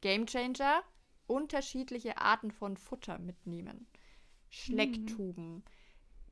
[0.00, 0.82] Game Changer
[1.26, 3.86] unterschiedliche Arten von Futter mitnehmen.
[4.50, 5.62] Schlecktuben, mhm.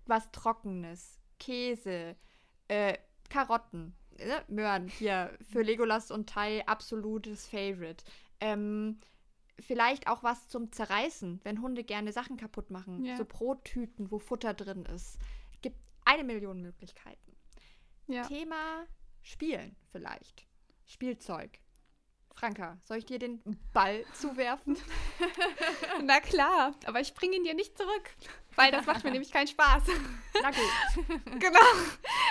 [0.07, 2.17] was Trockenes, Käse,
[2.69, 2.97] äh,
[3.29, 8.05] Karotten, äh, Möhren hier für Legolas und Tai absolutes Favorite.
[8.41, 9.01] Ähm,
[9.61, 13.05] vielleicht auch was zum Zerreißen, wenn Hunde gerne Sachen kaputt machen.
[13.05, 13.17] Ja.
[13.17, 15.19] So Brottüten, wo Futter drin ist.
[15.61, 17.37] Gibt eine Million Möglichkeiten.
[18.07, 18.27] Ja.
[18.27, 18.87] Thema
[19.23, 20.47] Spielen vielleicht.
[20.85, 21.61] Spielzeug.
[22.35, 23.41] Franka, soll ich dir den
[23.73, 24.77] Ball zuwerfen?
[26.03, 28.11] Na klar, aber ich bringe ihn dir nicht zurück,
[28.57, 29.85] weil das macht mir nämlich keinen Spaß.
[30.43, 31.21] Na gut.
[31.41, 31.61] genau.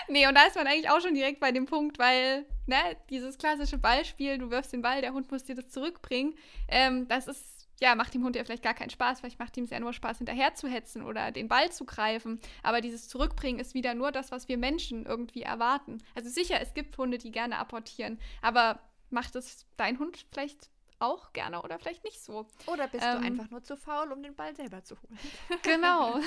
[0.08, 3.38] Nee, und da ist man eigentlich auch schon direkt bei dem Punkt, weil, ne, dieses
[3.38, 6.36] klassische Ballspiel, du wirfst den Ball, der Hund muss dir das zurückbringen,
[6.68, 9.64] ähm, das ist, ja, macht dem Hund ja vielleicht gar keinen Spaß, vielleicht macht ihm
[9.64, 12.40] es ja nur Spaß, hinterher zu hetzen oder den Ball zu greifen.
[12.62, 16.04] Aber dieses Zurückbringen ist wieder nur das, was wir Menschen irgendwie erwarten.
[16.14, 18.80] Also sicher, es gibt Hunde, die gerne apportieren, aber
[19.12, 20.70] macht es dein Hund vielleicht
[21.02, 22.46] auch gerne oder vielleicht nicht so.
[22.68, 25.20] Oder bist ähm, du einfach nur zu faul, um den Ball selber zu holen?
[25.64, 26.20] genau.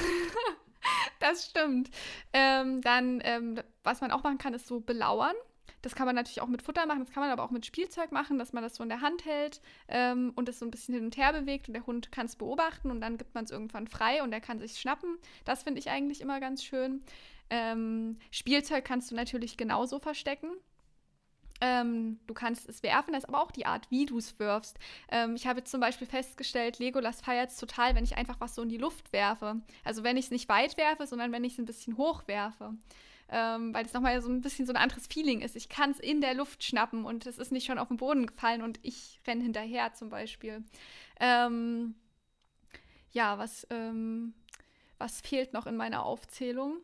[1.21, 1.91] das stimmt.
[2.33, 5.35] Ähm, dann, ähm, was man auch machen kann, ist so belauern.
[5.83, 8.11] Das kann man natürlich auch mit Futter machen, das kann man aber auch mit Spielzeug
[8.11, 10.95] machen, dass man das so in der Hand hält ähm, und es so ein bisschen
[10.95, 13.51] hin und her bewegt und der Hund kann es beobachten und dann gibt man es
[13.51, 15.19] irgendwann frei und er kann sich schnappen.
[15.45, 17.05] Das finde ich eigentlich immer ganz schön.
[17.51, 20.53] Ähm, Spielzeug kannst du natürlich genauso verstecken.
[21.67, 24.79] Ähm, du kannst es werfen, das ist aber auch die Art, wie du es wirfst.
[25.09, 28.55] Ähm, ich habe jetzt zum Beispiel festgestellt, Legolas feiert es total, wenn ich einfach was
[28.55, 29.63] so in die Luft werfe.
[29.83, 32.75] Also wenn ich es nicht weit werfe, sondern wenn ich es ein bisschen hoch werfe.
[33.31, 35.57] Ähm, weil es nochmal so ein bisschen so ein anderes Feeling ist.
[35.57, 38.27] Ich kann es in der Luft schnappen und es ist nicht schon auf den Boden
[38.27, 40.63] gefallen und ich renne hinterher zum Beispiel.
[41.19, 41.95] Ähm,
[43.13, 44.35] ja, was, ähm,
[44.99, 46.77] was fehlt noch in meiner Aufzählung?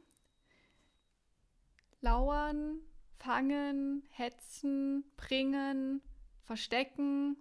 [2.00, 2.78] Lauern,
[3.22, 6.02] fangen, hetzen, bringen,
[6.42, 7.36] verstecken.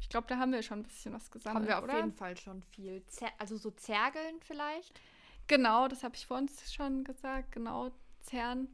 [0.00, 1.62] Ich glaube, da haben wir schon ein bisschen was gesammelt.
[1.62, 1.96] Haben wir auf oder?
[1.96, 3.04] jeden Fall schon viel.
[3.06, 5.00] Zer also so zergeln vielleicht.
[5.46, 7.52] Genau, das habe ich vor uns schon gesagt.
[7.52, 8.68] Genau, zerren.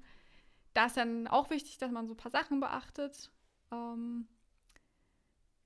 [0.74, 3.30] Da ist dann auch wichtig, dass man so ein paar Sachen beachtet.
[3.70, 4.26] Ähm,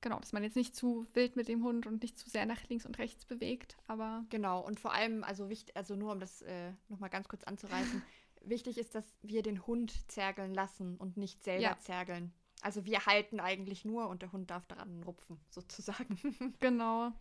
[0.01, 2.63] genau, dass man jetzt nicht zu wild mit dem Hund und nicht zu sehr nach
[2.69, 3.77] links und rechts bewegt.
[3.87, 7.45] Aber Genau, und vor allem, also wichtig, also nur um das äh, nochmal ganz kurz
[7.45, 8.03] anzureißen,
[8.49, 11.79] wichtig ist, dass wir den Hund zergeln lassen und nicht selber Ja.
[11.79, 12.33] zergeln.
[12.63, 16.55] Also wir halten eigentlich nur und der Hund darf daran rupfen, sozusagen.
[16.61, 17.13] Genau.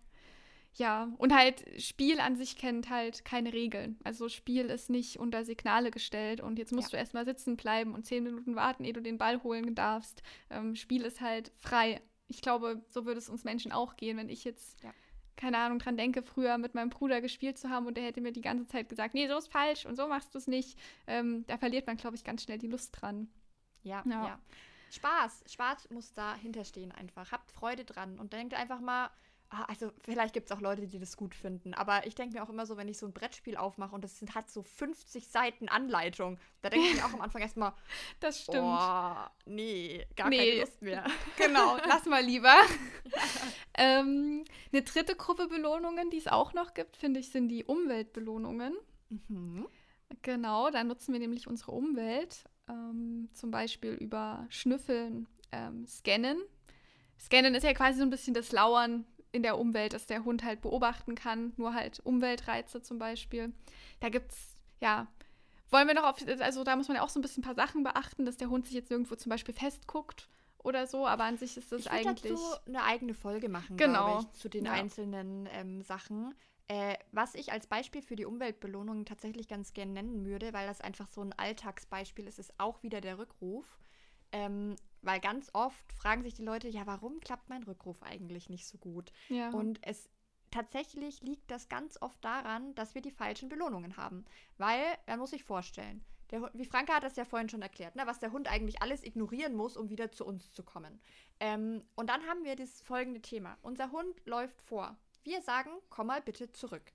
[0.78, 3.98] Ja, und halt Spiel an sich kennt halt keine Regeln.
[4.04, 6.98] Also Spiel ist nicht unter Signale gestellt und jetzt musst Ja.
[6.98, 10.22] du erstmal sitzen bleiben und zehn Minuten warten, ehe du den Ball holen darfst.
[10.50, 12.02] Ähm, Spiel ist halt frei.
[12.28, 14.94] Ich glaube, so würde es uns Menschen auch gehen, wenn ich jetzt, Ja.
[15.36, 18.32] Keine Ahnung, dran denke, früher mit meinem Bruder gespielt zu haben und der hätte mir
[18.32, 20.78] die ganze Zeit gesagt, nee, so ist falsch und so machst du es nicht.
[21.08, 23.28] Ähm, da verliert man, glaube ich, ganz schnell die Lust dran.
[23.84, 24.28] Ja, Ja.
[24.28, 24.40] ja.
[24.92, 25.44] Spaß.
[25.52, 27.32] Spaß muss dahinter stehen einfach.
[27.32, 29.10] Habt Freude dran und denkt einfach mal,
[29.50, 32.50] also vielleicht gibt es auch Leute, die das gut finden, aber ich denke mir auch
[32.50, 36.38] immer so, wenn ich so ein Brettspiel aufmache und das hat so 50 Seiten Anleitung,
[36.62, 37.74] da denke ich mir auch am Anfang erstmal,
[38.20, 38.64] Das stimmt.
[38.64, 40.38] oh, nee, gar Nee.
[40.38, 41.06] keine Lust mehr.
[41.38, 42.54] Genau, lass mal lieber.
[43.78, 48.74] ähm, eine dritte Gruppe Belohnungen, die es auch noch gibt, finde ich, sind die Umweltbelohnungen.
[49.10, 49.68] Mhm.
[50.22, 56.42] Genau, da nutzen wir nämlich unsere Umwelt, ähm, zum Beispiel über Schnüffeln, ähm, Scannen.
[57.20, 60.44] Scannen ist ja quasi so ein bisschen das Lauern in der Umwelt, dass der Hund
[60.44, 63.54] halt beobachten kann, nur halt Umweltreize zum Beispiel.
[64.00, 65.08] Da gibt es, ja,
[65.70, 67.56] wollen wir noch auf, also da muss man ja auch so ein bisschen ein paar
[67.68, 70.30] Sachen beachten, dass der Hund sich jetzt irgendwo zum Beispiel festguckt
[70.64, 72.32] oder so, aber an sich ist das Ich eigentlich.
[72.34, 74.20] dazu eine eigene Folge machen, Genau.
[74.20, 74.72] ich, zu den Ja.
[74.72, 76.34] einzelnen ähm, Sachen.
[76.68, 80.82] Äh, was ich als Beispiel für die Umweltbelohnungen tatsächlich ganz gern nennen würde, weil das
[80.82, 83.78] einfach so ein Alltagsbeispiel ist, ist auch wieder der Rückruf.
[84.32, 88.68] Ähm, weil ganz oft fragen sich die Leute, ja, warum klappt mein Rückruf eigentlich nicht
[88.68, 89.12] so gut?
[89.30, 89.50] Ja.
[89.52, 90.10] Und es
[90.52, 94.26] tatsächlich liegt das ganz oft daran, dass wir die falschen Belohnungen haben.
[94.58, 97.96] Weil, man muss sich vorstellen, der, Hund- wie Franka hat das ja vorhin schon erklärt,
[97.96, 101.02] ne, was der Hund eigentlich alles ignorieren muss, um wieder zu uns zu kommen.
[101.40, 103.58] Ähm, und dann haben wir das folgende Thema.
[103.62, 104.98] Unser Hund läuft vor.
[105.24, 106.94] Wir sagen, komm mal bitte zurück.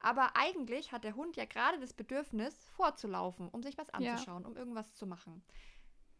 [0.00, 4.12] Aber eigentlich hat der Hund ja gerade das Bedürfnis, vorzulaufen, um sich was Ja.
[4.12, 5.42] anzuschauen, um irgendwas zu machen.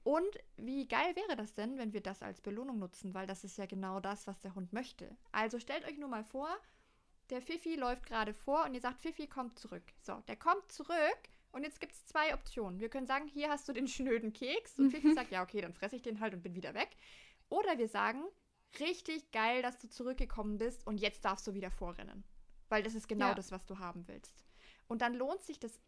[0.05, 3.57] Und wie geil wäre das denn, wenn wir das als Belohnung nutzen, weil das ist
[3.57, 5.17] ja genau das, was der Hund möchte.
[5.33, 6.49] Also stellt euch nur mal vor,
[7.31, 9.83] der Fifi läuft gerade vor und ihr sagt, Fifi kommt zurück.
[10.03, 11.19] So, der kommt zurück
[11.53, 12.81] und jetzt gibt es zwei Optionen.
[12.81, 15.73] Wir können sagen, hier hast du den schnöden Keks und Fifi sagt, ja, okay, dann
[15.73, 16.91] fresse ich den halt und bin wieder weg.
[17.49, 18.23] Oder wir sagen,
[18.79, 22.25] richtig geil, dass du zurückgekommen bist und jetzt darfst du wieder vorrennen.
[22.69, 23.35] Weil das ist genau Ja.
[23.35, 24.45] das, was du haben willst.
[24.87, 25.81] Und dann lohnt sich das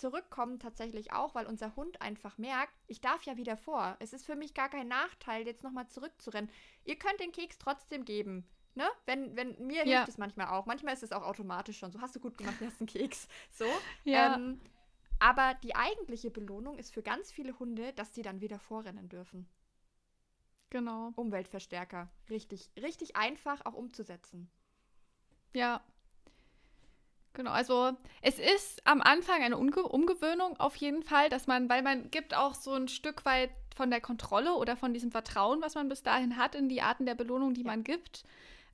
[0.00, 3.96] Zurückkommen tatsächlich auch, weil unser Hund einfach merkt, ich darf ja wieder vor.
[4.00, 6.50] Es ist für mich gar kein Nachteil, jetzt nochmal zurückzurennen.
[6.84, 8.46] Ihr könnt den Keks trotzdem geben.
[8.74, 8.88] Ne?
[9.04, 9.96] Wenn, wenn, mir Ja.
[9.98, 10.64] hilft es manchmal auch.
[10.64, 11.92] Manchmal ist es auch automatisch schon.
[11.92, 13.28] So hast du gut gemacht, hier hast du einen Keks.
[13.50, 13.66] So.
[14.04, 14.36] ja.
[14.36, 14.60] Ähm,
[15.18, 19.46] aber die eigentliche Belohnung ist für ganz viele Hunde, dass die dann wieder vorrennen dürfen.
[20.70, 21.12] genau.
[21.16, 22.08] Umweltverstärker.
[22.30, 24.50] Richtig, richtig einfach auch umzusetzen.
[25.52, 25.84] Ja.
[27.32, 31.82] Genau, also es ist am Anfang eine Unge Umgewöhnung auf jeden Fall, dass man, weil
[31.82, 35.74] man gibt auch so ein Stück weit von der Kontrolle oder von diesem Vertrauen, was
[35.74, 38.24] man bis dahin hat in die Arten der Belohnung, die man gibt,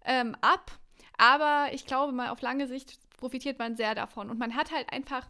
[0.05, 0.73] ähm, ab.
[1.19, 4.31] Aber ich glaube mal, auf lange Sicht profitiert man sehr davon.
[4.31, 5.27] Und man hat halt einfach,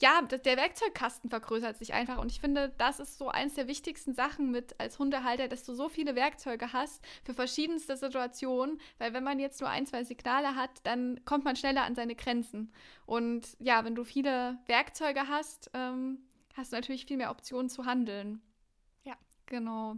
[0.00, 2.18] ja, der Werkzeugkasten vergrößert sich einfach.
[2.18, 5.74] Und ich finde, das ist so eins der wichtigsten Sachen mit als Hundehalter, dass du
[5.74, 8.78] so viele Werkzeuge hast für verschiedenste Situationen.
[8.98, 12.14] Weil wenn man jetzt nur ein, zwei Signale hat, dann kommt man schneller an seine
[12.14, 12.72] Grenzen.
[13.06, 16.18] Und ja, wenn du viele Werkzeuge hast, ähm,
[16.54, 18.42] hast du natürlich viel mehr Optionen zu handeln.
[19.04, 19.14] Ja.
[19.46, 19.96] Genau.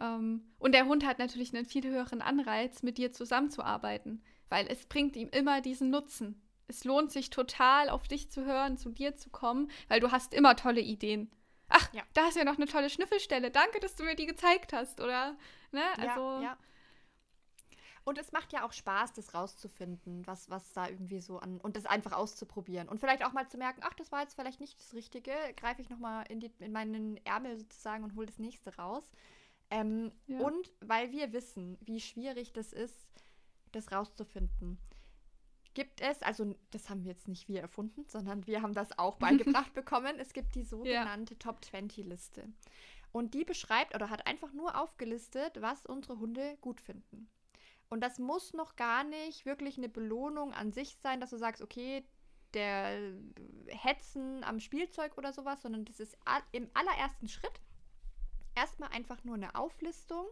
[0.00, 4.86] Ähm, und der Hund hat natürlich einen viel höheren Anreiz, mit dir zusammenzuarbeiten, weil es
[4.86, 6.40] bringt ihm immer diesen Nutzen.
[6.70, 10.32] Es lohnt sich total, auf dich zu hören, zu dir zu kommen, weil du hast
[10.34, 11.30] immer tolle Ideen.
[11.68, 12.02] Ach, Ja.
[12.14, 13.50] da ist ja noch eine tolle Schnüffelstelle.
[13.50, 15.36] Danke, dass du mir die gezeigt hast, oder?
[15.72, 15.82] Ne?
[15.98, 16.58] Also, ja, ja.
[18.04, 21.60] Und es macht ja auch Spaß, das rauszufinden, was, was da irgendwie so an.
[21.60, 22.88] Und das einfach auszuprobieren.
[22.88, 25.32] Und vielleicht auch mal zu merken, ach, das war jetzt vielleicht nicht das Richtige.
[25.56, 29.04] Greife ich nochmal in, in meinen Ärmel sozusagen und hole das nächste raus.
[29.70, 30.38] Ähm, ja.
[30.38, 33.06] Und weil wir wissen, wie schwierig das ist,
[33.72, 34.78] das rauszufinden,
[35.74, 39.16] gibt es, also das haben wir jetzt nicht wir erfunden, sondern wir haben das auch
[39.18, 40.18] beigebracht bekommen.
[40.18, 41.38] Es gibt die sogenannte ja.
[41.38, 42.48] Top 20 Liste.
[43.12, 47.28] Und die beschreibt oder hat einfach nur aufgelistet, was unsere Hunde gut finden.
[47.88, 51.60] Und das muss noch gar nicht wirklich eine Belohnung an sich sein, dass du sagst,
[51.60, 52.04] okay,
[52.54, 53.12] der
[53.66, 56.16] Hetzen am Spielzeug oder sowas, sondern das ist
[56.52, 57.60] im allerersten Schritt
[58.54, 60.26] erstmal einfach nur eine Auflistung,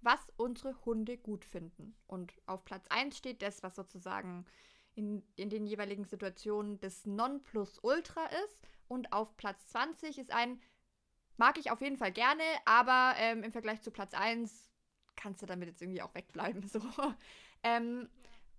[0.00, 1.94] was unsere Hunde gut finden.
[2.06, 4.44] Und auf Platz 1 steht das, was sozusagen
[4.98, 8.60] in, in den jeweiligen Situationen das Nonplusultra ist.
[8.88, 10.60] Und auf Platz 20 ist ein,
[11.36, 14.68] mag ich auf jeden Fall gerne, aber ähm, im Vergleich zu Platz 1
[15.14, 16.62] kannst du damit jetzt irgendwie auch wegbleiben.
[16.68, 16.82] So.
[17.62, 18.08] ähm,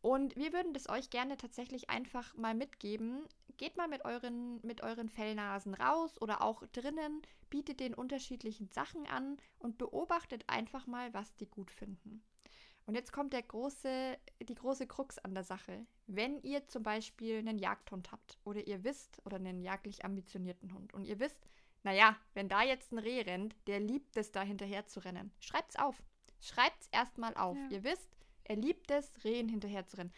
[0.02, 3.26] und wir würden das euch gerne tatsächlich einfach mal mitgeben.
[3.58, 9.06] Geht mal mit euren, mit euren Fellnasen raus oder auch drinnen, bietet den unterschiedlichen Sachen
[9.08, 12.24] an und beobachtet einfach mal, was die gut finden.
[12.90, 15.86] Und jetzt kommt der große, die große Krux an der Sache.
[16.08, 20.96] Wenn ihr zum Beispiel einen Jagdhund habt oder ihr wisst, oder einen jagdlich ambitionierten Hund
[20.96, 21.38] und ihr wisst,
[21.84, 25.32] naja, wenn da jetzt ein Reh rennt, der liebt es, da hinterher zu rennen.
[25.40, 26.02] Schreibt's auf.
[26.40, 27.56] Schreibt's erstmal auf.
[27.58, 27.78] Ja.
[27.78, 28.10] Ihr wisst,
[28.44, 30.12] er liebt es, Rehen hinterher zu rennen.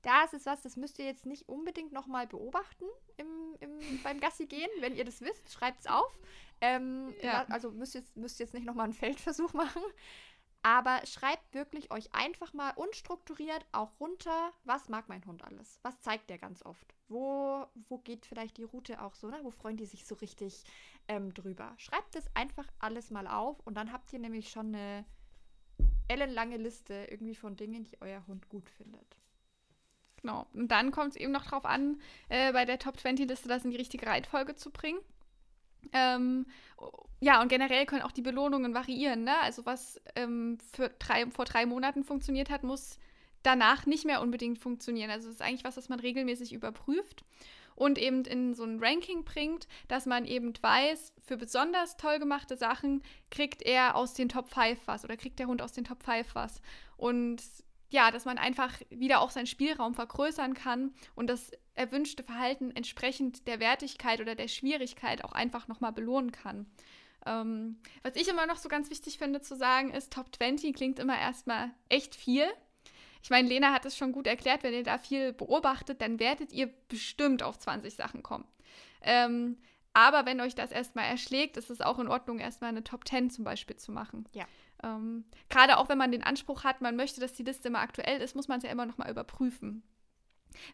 [0.00, 2.86] Das ist was, das müsst ihr jetzt nicht unbedingt nochmal beobachten
[3.18, 4.70] im, im, beim Gassi gehen.
[4.80, 6.18] Wenn ihr das wisst, schreibt es auf.
[6.62, 7.44] Ähm, ja.
[7.50, 9.82] Also müsst ihr jetzt, müsst jetzt nicht nochmal einen Feldversuch machen.
[10.66, 15.78] Aber schreibt wirklich euch einfach mal unstrukturiert auch runter, was mag mein Hund alles?
[15.82, 16.92] Was zeigt der ganz oft?
[17.06, 19.28] Wo, wo geht vielleicht die Route auch so?
[19.28, 19.38] Ne?
[19.44, 20.64] Wo freuen die sich so richtig
[21.06, 21.72] ähm, drüber?
[21.76, 25.04] Schreibt es einfach alles mal auf und dann habt ihr nämlich schon eine
[26.08, 29.16] ellenlange Liste irgendwie von Dingen, die euer Hund gut findet.
[30.20, 30.48] Genau.
[30.52, 33.70] Und dann kommt es eben noch drauf an, äh, bei der Top 20-Liste das in
[33.70, 34.98] die richtige Reihenfolge zu bringen.
[35.92, 36.46] Ähm,
[37.20, 39.24] ja, und generell können auch die Belohnungen variieren.
[39.24, 39.38] Ne?
[39.40, 42.98] Also was ähm, für drei, vor drei Monaten funktioniert hat, muss
[43.42, 45.10] danach nicht mehr unbedingt funktionieren.
[45.10, 47.24] Also es ist eigentlich was, was man regelmäßig überprüft
[47.76, 52.56] und eben in so ein Ranking bringt, dass man eben weiß, für besonders toll gemachte
[52.56, 56.02] Sachen kriegt er aus den Top 5 was oder kriegt der Hund aus den Top
[56.02, 56.60] 5 was.
[56.96, 57.42] Und
[57.88, 63.46] ja, dass man einfach wieder auch seinen Spielraum vergrößern kann und das erwünschte Verhalten entsprechend
[63.46, 66.66] der Wertigkeit oder der Schwierigkeit auch einfach nochmal belohnen kann.
[67.24, 70.98] Ähm, was ich immer noch so ganz wichtig finde zu sagen, ist, Top 20 klingt
[70.98, 72.46] immer erstmal echt viel.
[73.22, 76.52] Ich meine, Lena hat es schon gut erklärt, wenn ihr da viel beobachtet, dann werdet
[76.52, 78.46] ihr bestimmt auf 20 Sachen kommen.
[79.02, 79.58] Ähm,
[79.92, 83.30] aber wenn euch das erstmal erschlägt, ist es auch in Ordnung, erstmal eine Top 10
[83.30, 84.28] zum Beispiel zu machen.
[84.32, 84.46] Ja.
[84.82, 88.20] Ähm, Gerade auch wenn man den Anspruch hat, man möchte, dass die Liste immer aktuell
[88.20, 89.82] ist, muss man es ja immer noch mal überprüfen.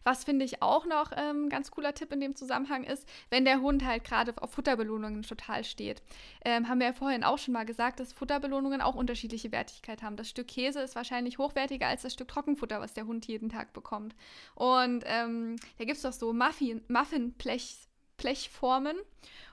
[0.03, 3.61] Was finde ich auch noch ähm, ganz cooler Tipp in dem Zusammenhang ist, wenn der
[3.61, 6.01] Hund halt gerade auf Futterbelohnungen total steht.
[6.45, 10.15] Ähm, haben wir ja vorhin auch schon mal gesagt, dass Futterbelohnungen auch unterschiedliche Wertigkeit haben.
[10.15, 13.73] Das Stück Käse ist wahrscheinlich hochwertiger als das Stück Trockenfutter, was der Hund jeden Tag
[13.73, 14.15] bekommt.
[14.55, 18.97] Und ähm, da gibt es doch so Muffin, Muffin-Blechformen.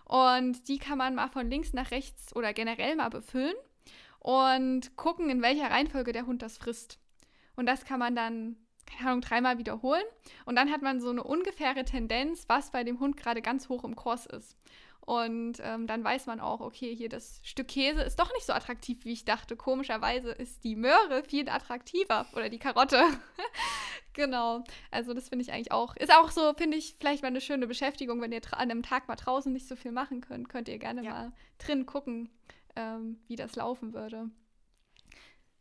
[0.04, 3.54] Und die kann man mal von links nach rechts oder generell mal befüllen
[4.20, 6.98] und gucken, in welcher Reihenfolge der Hund das frisst.
[7.56, 8.56] Und das kann man dann,
[8.86, 10.04] keine Ahnung, dreimal wiederholen.
[10.44, 13.82] Und dann hat man so eine ungefähre Tendenz, was bei dem Hund gerade ganz hoch
[13.82, 14.56] im Kurs ist.
[15.00, 18.52] Und ähm, dann weiß man auch, okay, hier das Stück Käse ist doch nicht so
[18.52, 19.56] attraktiv, wie ich dachte.
[19.56, 23.02] Komischerweise ist die Möhre viel attraktiver oder die Karotte.
[24.12, 24.62] genau.
[24.90, 25.96] Also das finde ich eigentlich auch.
[25.96, 29.08] Ist auch so, finde ich, vielleicht mal eine schöne Beschäftigung, wenn ihr an einem Tag
[29.08, 31.10] mal draußen nicht so viel machen könnt, könnt ihr gerne ja.
[31.10, 32.30] mal drin gucken,
[32.80, 34.30] ähm, wie das laufen würde.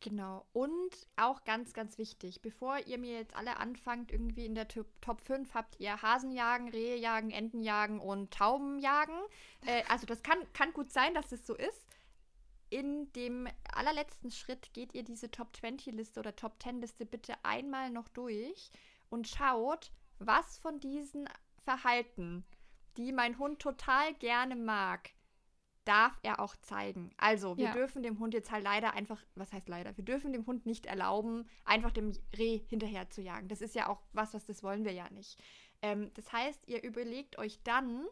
[0.01, 0.45] Genau.
[0.53, 5.19] Und auch ganz, ganz wichtig, bevor ihr mir jetzt alle anfangt, irgendwie in der Top
[5.21, 9.19] 5 habt ihr Hasenjagen, Rehe jagen, Enten jagen und Tauben jagen.
[9.65, 11.85] Äh, also das kann, kann gut sein, dass das so ist.
[12.69, 17.33] In dem allerletzten Schritt geht ihr diese Top 20 Liste oder Top 10 Liste bitte
[17.43, 18.71] einmal noch durch
[19.09, 21.27] und schaut, was von diesen
[21.63, 22.45] Verhalten,
[22.95, 25.09] die mein Hund total gerne mag,
[25.89, 27.09] darf er auch zeigen.
[27.17, 27.73] Also, wir ja.
[27.73, 30.85] dürfen dem Hund jetzt halt leider einfach, was heißt leider, wir dürfen dem Hund nicht
[30.85, 33.47] erlauben, einfach dem Reh hinterher zu jagen.
[33.47, 35.41] Das ist ja auch was, was das wollen wir ja nicht.
[35.81, 38.05] Ähm, das heißt, ihr überlegt euch dann,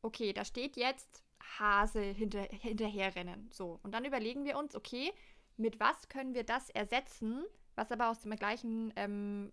[0.00, 1.22] okay, da steht jetzt
[1.58, 3.50] Hase hinter, hinterherrennen.
[3.52, 3.78] So.
[3.82, 5.12] Und dann überlegen wir uns, okay,
[5.58, 9.52] mit was können wir das ersetzen, was aber aus dem gleichen ähm,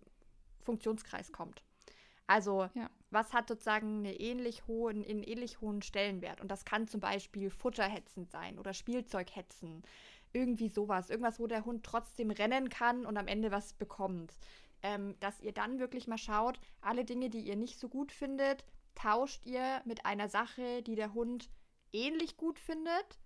[0.62, 1.62] Funktionskreis kommt.
[2.26, 2.88] Also, ja.
[3.10, 6.40] Was hat sozusagen eine ähnlich hohen, einen ähnlich hohen Stellenwert?
[6.40, 9.82] Und das kann zum Beispiel Futterhetzen sein oder Spielzeughetzen.
[10.32, 11.10] Irgendwie sowas.
[11.10, 14.36] Irgendwas, wo der Hund trotzdem rennen kann und am Ende was bekommt.
[14.82, 18.64] Ähm, dass ihr dann wirklich mal schaut, alle Dinge, die ihr nicht so gut findet,
[18.94, 21.48] tauscht ihr mit einer Sache, die der Hund
[21.92, 23.18] ähnlich gut findet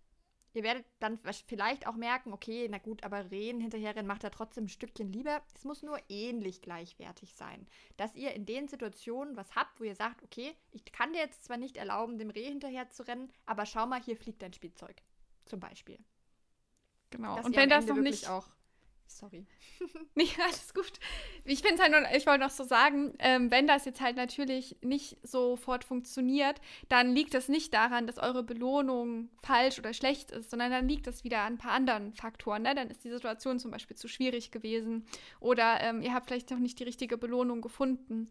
[0.53, 4.65] Ihr werdet dann vielleicht auch merken, okay, na gut, aber Rehen hinterherrennen macht er trotzdem
[4.65, 5.43] ein Stückchen lieber.
[5.55, 7.69] Es muss nur ähnlich gleichwertig sein.
[7.97, 11.45] Dass ihr in den Situationen was habt, wo ihr sagt, okay, ich kann dir jetzt
[11.45, 15.03] zwar nicht erlauben, dem Reh hinterher zu rennen, aber schau mal, hier fliegt dein Spielzeug.
[15.45, 15.99] Zum Beispiel.
[17.11, 17.37] Genau.
[17.37, 18.49] Dass und wenn das noch nicht auch
[19.11, 19.45] Sorry.
[20.15, 20.93] nee, alles gut.
[21.45, 24.17] Ich finde es halt nur, ich wollte noch so sagen, ähm, wenn das jetzt halt
[24.17, 30.31] natürlich nicht sofort funktioniert, dann liegt das nicht daran, dass eure Belohnung falsch oder schlecht
[30.31, 32.63] ist, sondern dann liegt das wieder an ein paar anderen Faktoren.
[32.63, 32.75] Ne?
[32.75, 35.05] Dann ist die Situation zum Beispiel zu schwierig gewesen
[35.41, 38.31] oder ähm, ihr habt vielleicht noch nicht die richtige Belohnung gefunden.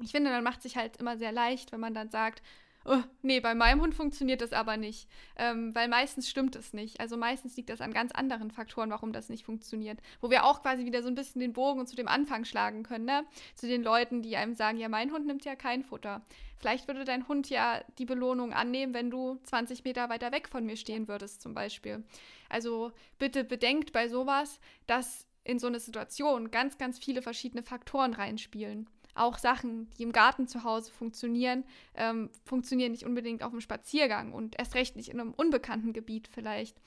[0.00, 2.42] Ich finde, dann macht sich halt immer sehr leicht, wenn man dann sagt,
[2.84, 5.08] oh, nee, bei meinem Hund funktioniert das aber nicht.
[5.36, 7.00] Ähm, weil meistens stimmt es nicht.
[7.00, 10.00] Also meistens liegt das an ganz anderen Faktoren, warum das nicht funktioniert.
[10.20, 13.04] Wo wir auch quasi wieder so ein bisschen den Bogen zu dem Anfang schlagen können,
[13.04, 13.24] ne?
[13.54, 16.22] Zu den Leuten, die einem sagen, ja, mein Hund nimmt ja kein Futter.
[16.58, 20.64] Vielleicht würde dein Hund ja die Belohnung annehmen, wenn du 20 Meter weiter weg von
[20.64, 22.04] mir stehen würdest, zum Beispiel.
[22.48, 28.14] Also bitte bedenkt bei sowas, dass in so eine Situation ganz, ganz viele verschiedene Faktoren
[28.14, 33.60] reinspielen auch Sachen, die im Garten zu Hause funktionieren, ähm, funktionieren nicht unbedingt auf dem
[33.60, 36.80] Spaziergang und erst recht nicht in einem unbekannten Gebiet vielleicht.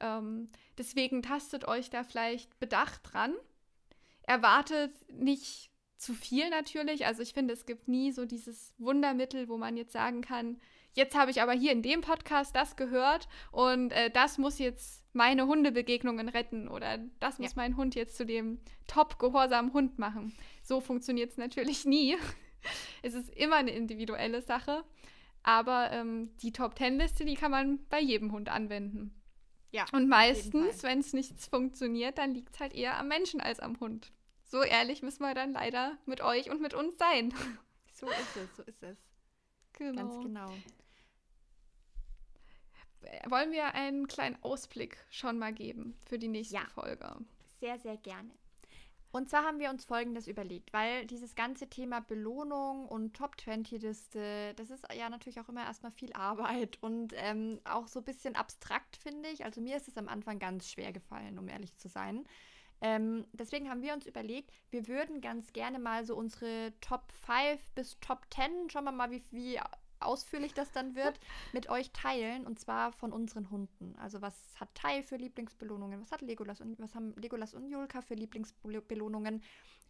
[0.00, 3.34] Ähm, deswegen tastet euch da vielleicht bedacht dran.
[4.22, 7.06] Erwartet nicht zu viel natürlich.
[7.06, 10.58] Also ich finde, es gibt nie so dieses Wundermittel, wo man jetzt sagen kann,
[10.94, 15.04] jetzt habe ich aber hier in dem Podcast das gehört und äh, das muss jetzt
[15.12, 17.56] meine Hundebegegnungen retten oder das muss ja.
[17.56, 20.34] mein Hund jetzt zu dem top gehorsamen Hund machen.
[20.70, 22.16] So funktioniert es natürlich nie.
[23.02, 24.84] es ist immer eine individuelle Sache,
[25.42, 29.20] aber ähm, die Top Ten Liste, die kann man bei jedem Hund anwenden.
[29.72, 29.84] Ja.
[29.90, 33.80] Und meistens, wenn es nichts funktioniert, dann liegt es halt eher am Menschen als am
[33.80, 34.12] Hund.
[34.44, 37.34] So ehrlich müssen wir dann leider mit euch und mit uns sein.
[37.92, 38.96] So ist es, so ist es.
[39.74, 40.08] Genau.
[40.08, 40.50] Ganz genau
[43.28, 47.14] wollen wir einen kleinen Ausblick schon mal geben für die nächste ja, Folge?
[47.58, 48.30] Sehr, sehr gerne.
[49.12, 54.70] Und zwar haben wir uns Folgendes überlegt, weil dieses ganze Thema Belohnung und Top-20-Liste, das
[54.70, 58.96] ist ja natürlich auch immer erstmal viel Arbeit und ähm, auch so ein bisschen abstrakt,
[58.96, 59.44] finde ich.
[59.44, 62.24] Also mir ist es am Anfang ganz schwer gefallen, um ehrlich zu sein.
[62.82, 67.60] Ähm, deswegen haben wir uns überlegt, wir würden ganz gerne mal so unsere Top 5
[67.74, 69.60] bis Top 10, schauen wir mal, wie, wie
[70.00, 71.18] ausführlich das dann wird,
[71.52, 73.94] mit euch teilen und zwar von unseren Hunden.
[73.98, 78.00] Also was hat Tai für Lieblingsbelohnungen, was hat Legolas und was haben Legolas und Julka
[78.02, 79.42] für Lieblingsbelohnungen.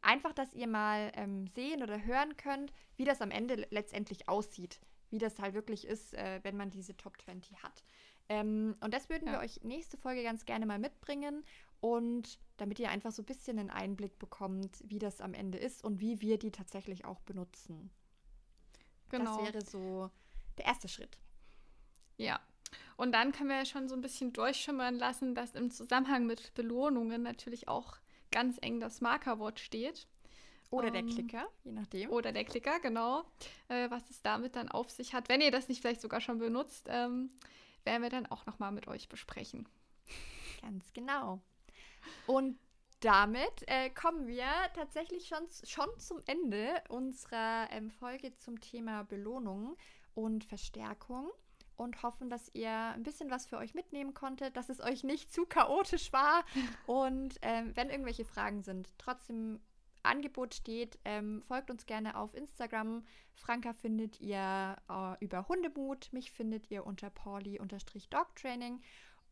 [0.02, 4.80] Einfach, dass ihr mal ähm, sehen oder hören könnt, wie das am Ende letztendlich aussieht,
[5.10, 7.84] wie das halt wirklich ist, äh, wenn man diese Top 20 hat.
[8.30, 9.32] Ähm, und das würden ja.
[9.34, 11.44] wir euch nächste Folge ganz gerne mal mitbringen
[11.80, 15.82] und damit ihr einfach so ein bisschen einen Einblick bekommt, wie das am Ende ist
[15.82, 17.90] und wie wir die tatsächlich auch benutzen.
[19.10, 19.36] Genau.
[19.38, 20.10] Das wäre so
[20.58, 21.18] der erste Schritt.
[22.16, 22.40] Ja.
[22.96, 26.54] Und dann können wir ja schon so ein bisschen durchschimmern lassen, dass im Zusammenhang mit
[26.54, 27.96] Belohnungen natürlich auch
[28.30, 30.06] ganz eng das Markerwort steht.
[30.70, 32.10] Oder der ähm, Klicker, je nachdem.
[32.10, 33.24] Oder der Klicker, genau.
[33.68, 35.28] Äh, was es damit dann auf sich hat.
[35.28, 37.30] Wenn ihr das nicht vielleicht sogar schon benutzt, ähm,
[37.84, 39.68] werden wir dann auch nochmal mit euch besprechen.
[40.60, 41.40] Ganz genau.
[42.26, 42.58] Und
[43.00, 49.76] damit äh, kommen wir tatsächlich schon, schon zum Ende unserer ähm, Folge zum Thema Belohnung
[50.14, 51.30] und Verstärkung
[51.76, 55.32] und hoffen, dass ihr ein bisschen was für euch mitnehmen konntet, dass es euch nicht
[55.32, 56.44] zu chaotisch war.
[56.86, 59.60] Und ähm, wenn irgendwelche Fragen sind, trotzdem
[60.02, 63.04] Angebot steht, ähm, folgt uns gerne auf Instagram.
[63.34, 68.80] Franka findet ihr äh, über Hundemut, mich findet ihr unter Pauli-Dogtraining